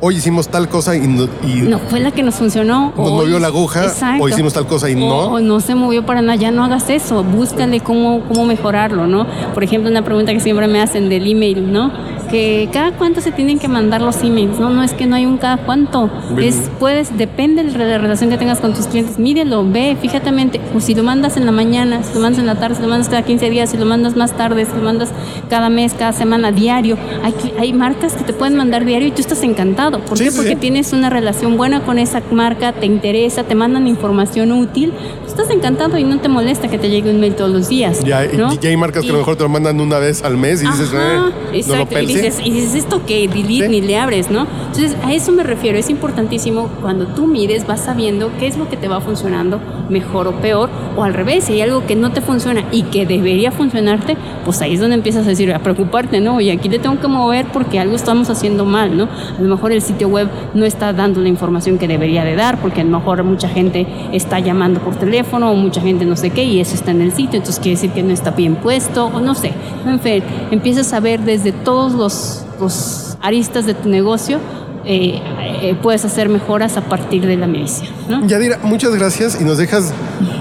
hoy 0.00 0.16
hicimos 0.16 0.48
tal 0.48 0.68
cosa 0.68 0.94
y 0.96 1.00
no, 1.06 1.24
y 1.42 1.62
No 1.62 1.78
fue 1.78 2.00
la 2.00 2.10
que 2.10 2.22
nos 2.22 2.34
funcionó. 2.36 2.92
nos 2.96 3.08
Hoy- 3.10 3.12
movió 3.24 3.38
la 3.38 3.48
aguja, 3.48 3.84
Exacto. 3.84 4.24
o 4.24 4.28
hicimos 4.28 4.52
tal 4.52 4.66
cosa 4.66 4.90
y 4.90 4.94
O- 4.94 4.98
no. 4.98 5.18
O 5.32 5.40
no 5.40 5.60
se 5.60 5.74
movió 5.74 6.04
para 6.04 6.22
nada, 6.22 6.36
ya 6.36 6.50
no 6.50 6.64
hagas 6.64 6.90
eso, 6.90 7.24
búscale 7.24 7.80
cómo, 7.80 8.20
cómo 8.28 8.44
mejorarlo, 8.46 9.06
¿no? 9.06 9.26
Por 9.54 9.64
ejemplo, 9.64 9.90
una 9.90 10.02
pregunta 10.02 10.32
que 10.32 10.40
siempre 10.40 10.68
me 10.68 10.80
hacen 10.80 11.08
del 11.08 11.26
email, 11.30 11.72
¿no? 11.72 11.90
Que 12.30 12.68
cada 12.72 12.90
cuánto 12.90 13.20
se 13.20 13.30
tienen 13.30 13.58
que 13.60 13.68
mandar 13.68 14.00
los 14.02 14.20
emails, 14.24 14.58
¿no? 14.58 14.68
No 14.68 14.82
es 14.82 14.92
que 14.92 15.06
no 15.06 15.14
hay 15.14 15.26
un 15.26 15.38
cada 15.38 15.58
cuánto, 15.58 16.10
Bien. 16.34 16.48
es, 16.48 16.70
puedes, 16.80 17.16
depende 17.16 17.62
de 17.62 17.78
la 17.88 17.98
relación 17.98 18.30
que 18.30 18.36
tengas 18.36 18.58
con 18.58 18.74
tus 18.74 18.86
clientes, 18.88 19.18
mídelo, 19.18 19.64
ve, 19.64 19.96
fíjate, 20.00 20.26
pues 20.72 20.84
si 20.84 20.94
lo 20.96 21.04
mandas 21.04 21.36
en 21.36 21.46
la 21.46 21.52
mañana, 21.52 22.02
si 22.02 22.14
lo 22.14 22.20
mandas 22.20 22.40
en 22.40 22.46
la 22.46 22.56
tarde, 22.56 22.74
si 22.74 22.82
lo 22.82 22.88
mandas 22.88 23.08
cada 23.08 23.22
15 23.22 23.48
días, 23.48 23.70
si 23.70 23.76
lo 23.76 23.86
mandas 23.86 24.16
más 24.16 24.32
tarde, 24.36 24.64
si 24.66 24.72
lo 24.76 24.82
mandas 24.82 25.10
cada 25.48 25.70
mes, 25.70 25.94
cada 25.94 26.12
semana, 26.12 26.50
diario, 26.50 26.98
hay, 27.22 27.32
hay 27.60 27.72
marcas 27.72 28.14
que 28.14 28.24
te 28.24 28.32
pueden 28.32 28.56
mandar 28.56 28.84
diario 28.84 29.06
y 29.06 29.12
tú 29.12 29.20
estás 29.20 29.42
encantado, 29.44 29.85
¿por 29.90 30.18
Sí, 30.18 30.24
qué? 30.24 30.30
sí, 30.30 30.36
Porque 30.36 30.52
sí. 30.54 30.56
tienes 30.56 30.92
una 30.92 31.10
relación 31.10 31.56
buena 31.56 31.82
con 31.84 31.98
esa 31.98 32.22
marca, 32.32 32.72
te 32.72 32.86
interesa, 32.86 33.44
te 33.44 33.54
mandan 33.54 33.86
información 33.86 34.52
útil, 34.52 34.92
estás 35.36 35.50
encantado 35.54 35.98
y 35.98 36.04
no 36.04 36.18
te 36.18 36.28
molesta 36.28 36.68
que 36.68 36.78
te 36.78 36.88
llegue 36.88 37.10
un 37.10 37.20
mail 37.20 37.34
todos 37.34 37.50
los 37.50 37.68
días. 37.68 38.02
Ya, 38.04 38.24
y- 38.24 38.36
¿no? 38.36 38.54
ya 38.58 38.70
hay 38.70 38.76
marcas 38.76 39.02
que 39.02 39.10
a 39.10 39.12
lo 39.12 39.18
Y- 39.18 39.20
mejor 39.20 39.36
te 39.36 39.42
lo 39.42 39.50
mandan 39.50 39.78
una 39.80 39.98
vez 39.98 40.22
al 40.24 40.36
mes 40.38 40.62
y 40.62 40.66
dices, 40.66 40.88
Ajá, 40.94 40.98
eh, 40.98 41.16
no 41.18 41.26
lo 41.50 41.54
exacto. 41.54 42.00
y, 42.00 42.06
dices, 42.06 42.40
y 42.42 42.50
dices, 42.50 42.74
¿esto 42.74 43.02
qué? 43.06 43.28
Delete 43.28 43.64
Sí. 43.66 43.68
ni 43.68 43.80
le 43.82 43.98
abres, 43.98 44.30
¿no? 44.30 44.46
Entonces, 44.68 44.96
a 45.04 45.12
eso 45.12 45.32
me 45.32 45.42
refiero. 45.42 45.76
Es 45.78 45.90
importantísimo 45.90 46.68
cuando 46.80 47.06
tú 47.08 47.26
mides, 47.26 47.66
vas 47.66 47.80
sabiendo 47.82 48.30
qué 48.38 48.46
es 48.46 48.56
lo 48.56 48.68
que 48.70 48.78
te 48.78 48.88
va 48.88 49.00
funcionando 49.02 49.60
mejor 49.90 50.26
o 50.26 50.32
peor, 50.40 50.70
o 50.96 51.04
al 51.04 51.12
revés, 51.12 51.44
si 51.44 51.52
hay 51.52 51.60
algo 51.60 51.86
que 51.86 51.96
no 51.96 52.10
te 52.12 52.20
funciona 52.22 52.64
y 52.72 52.82
que 52.84 53.04
debería 53.06 53.52
funcionarte, 53.52 54.16
pues 54.44 54.60
ahí 54.62 54.72
es 54.74 54.80
donde 54.80 54.96
empiezas 54.96 55.26
a 55.26 55.28
decir, 55.28 55.52
a 55.52 55.58
preocuparte, 55.60 56.20
¿no? 56.20 56.40
Y 56.40 56.48
aquí 56.50 56.68
le 56.70 56.78
tengo 56.78 56.98
que 56.98 57.08
mover 57.08 57.46
porque 57.52 57.78
algo 57.78 57.94
estamos 57.94 58.30
haciendo 58.30 58.64
mal, 58.64 58.96
¿no? 58.96 59.04
A 59.04 59.40
lo 59.40 59.48
mejor 59.54 59.70
el 59.72 59.82
sitio 59.82 60.08
web 60.08 60.28
no 60.54 60.64
está 60.64 60.92
dando 60.94 61.20
la 61.20 61.28
información 61.28 61.76
que 61.78 61.86
debería 61.86 62.24
de 62.24 62.34
dar, 62.36 62.58
porque 62.60 62.80
a 62.80 62.84
lo 62.84 62.90
mejor 62.98 63.22
mucha 63.22 63.48
gente 63.50 63.86
está 64.12 64.38
llamando 64.40 64.80
por 64.80 64.94
teléfono 64.96 65.25
o 65.32 65.54
mucha 65.54 65.80
gente 65.80 66.04
no 66.04 66.16
sé 66.16 66.30
qué, 66.30 66.44
y 66.44 66.60
eso 66.60 66.74
está 66.74 66.90
en 66.90 67.02
el 67.02 67.12
sitio, 67.12 67.38
entonces 67.38 67.60
quiere 67.60 67.76
decir 67.76 67.90
que 67.92 68.02
no 68.02 68.12
está 68.12 68.30
bien 68.30 68.56
puesto, 68.56 69.06
o 69.06 69.20
no 69.20 69.34
sé. 69.34 69.52
En 69.86 70.00
fin, 70.00 70.22
empiezas 70.50 70.92
a 70.92 71.00
ver 71.00 71.20
desde 71.20 71.52
todos 71.52 71.92
los, 71.92 72.44
los 72.60 73.16
aristas 73.20 73.66
de 73.66 73.74
tu 73.74 73.88
negocio, 73.88 74.38
eh, 74.84 75.20
eh, 75.62 75.76
puedes 75.82 76.04
hacer 76.04 76.28
mejoras 76.28 76.76
a 76.76 76.82
partir 76.82 77.26
de 77.26 77.36
la 77.36 77.48
medición, 77.48 77.92
¿no? 78.08 78.24
Yadira, 78.26 78.58
muchas 78.62 78.94
gracias 78.94 79.40
y 79.40 79.44
nos 79.44 79.58
dejas 79.58 79.92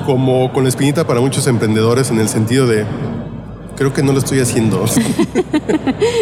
como 0.06 0.54
con 0.54 0.63
la 0.63 0.69
espinita 0.69 1.08
para 1.08 1.19
muchos 1.19 1.48
emprendedores 1.48 2.12
en 2.12 2.19
el 2.19 2.30
sentido 2.30 2.67
de, 2.67 2.86
creo 3.76 3.94
que 3.94 4.04
no 4.04 4.12
lo 4.12 4.20
estoy 4.20 4.40
haciendo. 4.40 4.86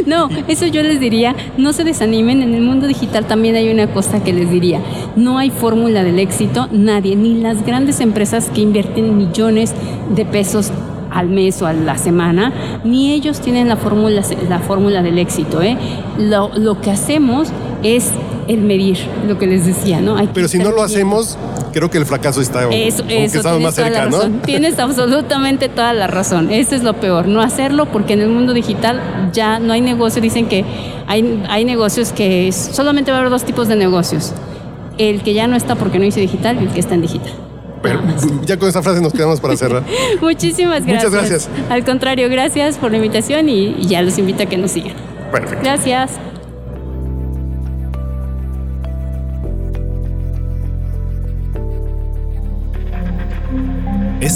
No, 0.05 0.29
eso 0.47 0.65
yo 0.67 0.83
les 0.83 0.99
diría, 0.99 1.35
no 1.57 1.73
se 1.73 1.83
desanimen, 1.83 2.41
en 2.41 2.53
el 2.53 2.61
mundo 2.61 2.87
digital 2.87 3.25
también 3.25 3.55
hay 3.55 3.69
una 3.69 3.87
cosa 3.87 4.23
que 4.23 4.33
les 4.33 4.49
diría, 4.49 4.81
no 5.15 5.37
hay 5.37 5.49
fórmula 5.49 6.03
del 6.03 6.19
éxito, 6.19 6.67
nadie, 6.71 7.15
ni 7.15 7.35
las 7.41 7.65
grandes 7.65 7.99
empresas 7.99 8.49
que 8.53 8.61
invierten 8.61 9.17
millones 9.17 9.73
de 10.15 10.25
pesos 10.25 10.71
al 11.11 11.29
mes 11.29 11.61
o 11.61 11.67
a 11.67 11.73
la 11.73 11.97
semana, 11.97 12.81
ni 12.83 13.13
ellos 13.13 13.39
tienen 13.39 13.69
la 13.69 13.77
fórmula, 13.77 14.21
la 14.49 14.59
fórmula 14.59 15.01
del 15.01 15.19
éxito. 15.19 15.61
¿eh? 15.61 15.77
Lo, 16.17 16.49
lo 16.57 16.81
que 16.81 16.91
hacemos 16.91 17.49
es 17.83 18.11
el 18.47 18.61
medir, 18.61 18.97
lo 19.27 19.37
que 19.37 19.47
les 19.47 19.65
decía, 19.65 20.01
¿no? 20.01 20.17
Hay 20.17 20.29
Pero 20.33 20.47
si 20.47 20.57
no 20.57 20.71
lo 20.71 20.83
hacemos, 20.83 21.37
creo 21.73 21.89
que 21.89 21.97
el 21.97 22.05
fracaso 22.05 22.39
está 22.39 22.69
Eso, 22.69 23.03
eso, 23.09 23.37
estamos 23.37 23.61
más 23.61 23.75
cerca. 23.75 24.09
Tienes 24.45 24.79
absolutamente 24.79 25.67
toda 25.67 25.93
la 25.93 26.07
razón. 26.07 26.51
Eso 26.51 26.75
es 26.75 26.83
lo 26.83 26.93
peor, 26.93 27.27
no 27.27 27.41
hacerlo 27.41 27.87
porque 27.87 28.13
en 28.13 28.21
el 28.21 28.29
mundo 28.29 28.53
digital 28.53 29.01
ya 29.33 29.59
no 29.59 29.73
hay 29.73 29.81
negocio. 29.81 30.21
Dicen 30.21 30.47
que 30.47 30.63
hay, 31.07 31.43
hay 31.49 31.65
negocios 31.65 32.13
que 32.13 32.51
solamente 32.51 33.11
va 33.11 33.17
a 33.17 33.19
haber 33.21 33.31
dos 33.31 33.43
tipos 33.43 33.67
de 33.67 33.75
negocios. 33.75 34.33
El 34.97 35.23
que 35.23 35.33
ya 35.33 35.47
no 35.47 35.55
está 35.55 35.75
porque 35.75 35.99
no 35.99 36.05
hizo 36.05 36.19
digital 36.19 36.57
y 36.61 36.65
el 36.65 36.69
que 36.69 36.79
está 36.79 36.93
en 36.93 37.01
digital. 37.01 37.33
Pero 37.81 37.99
ya 38.45 38.57
con 38.57 38.69
esa 38.69 38.81
frase 38.81 39.01
nos 39.01 39.11
quedamos 39.11 39.41
para 39.41 39.57
cerrar. 39.57 39.83
Muchísimas 40.21 40.85
gracias. 40.85 41.11
Muchas 41.11 41.11
gracias. 41.11 41.49
Al 41.69 41.83
contrario, 41.83 42.29
gracias 42.29 42.77
por 42.77 42.91
la 42.91 42.97
invitación 42.97 43.49
y, 43.49 43.75
y 43.77 43.87
ya 43.87 44.01
los 44.01 44.17
invito 44.17 44.43
a 44.43 44.45
que 44.45 44.57
nos 44.57 44.71
sigan. 44.71 44.95
Perfecto. 45.31 45.63
Gracias. 45.63 46.11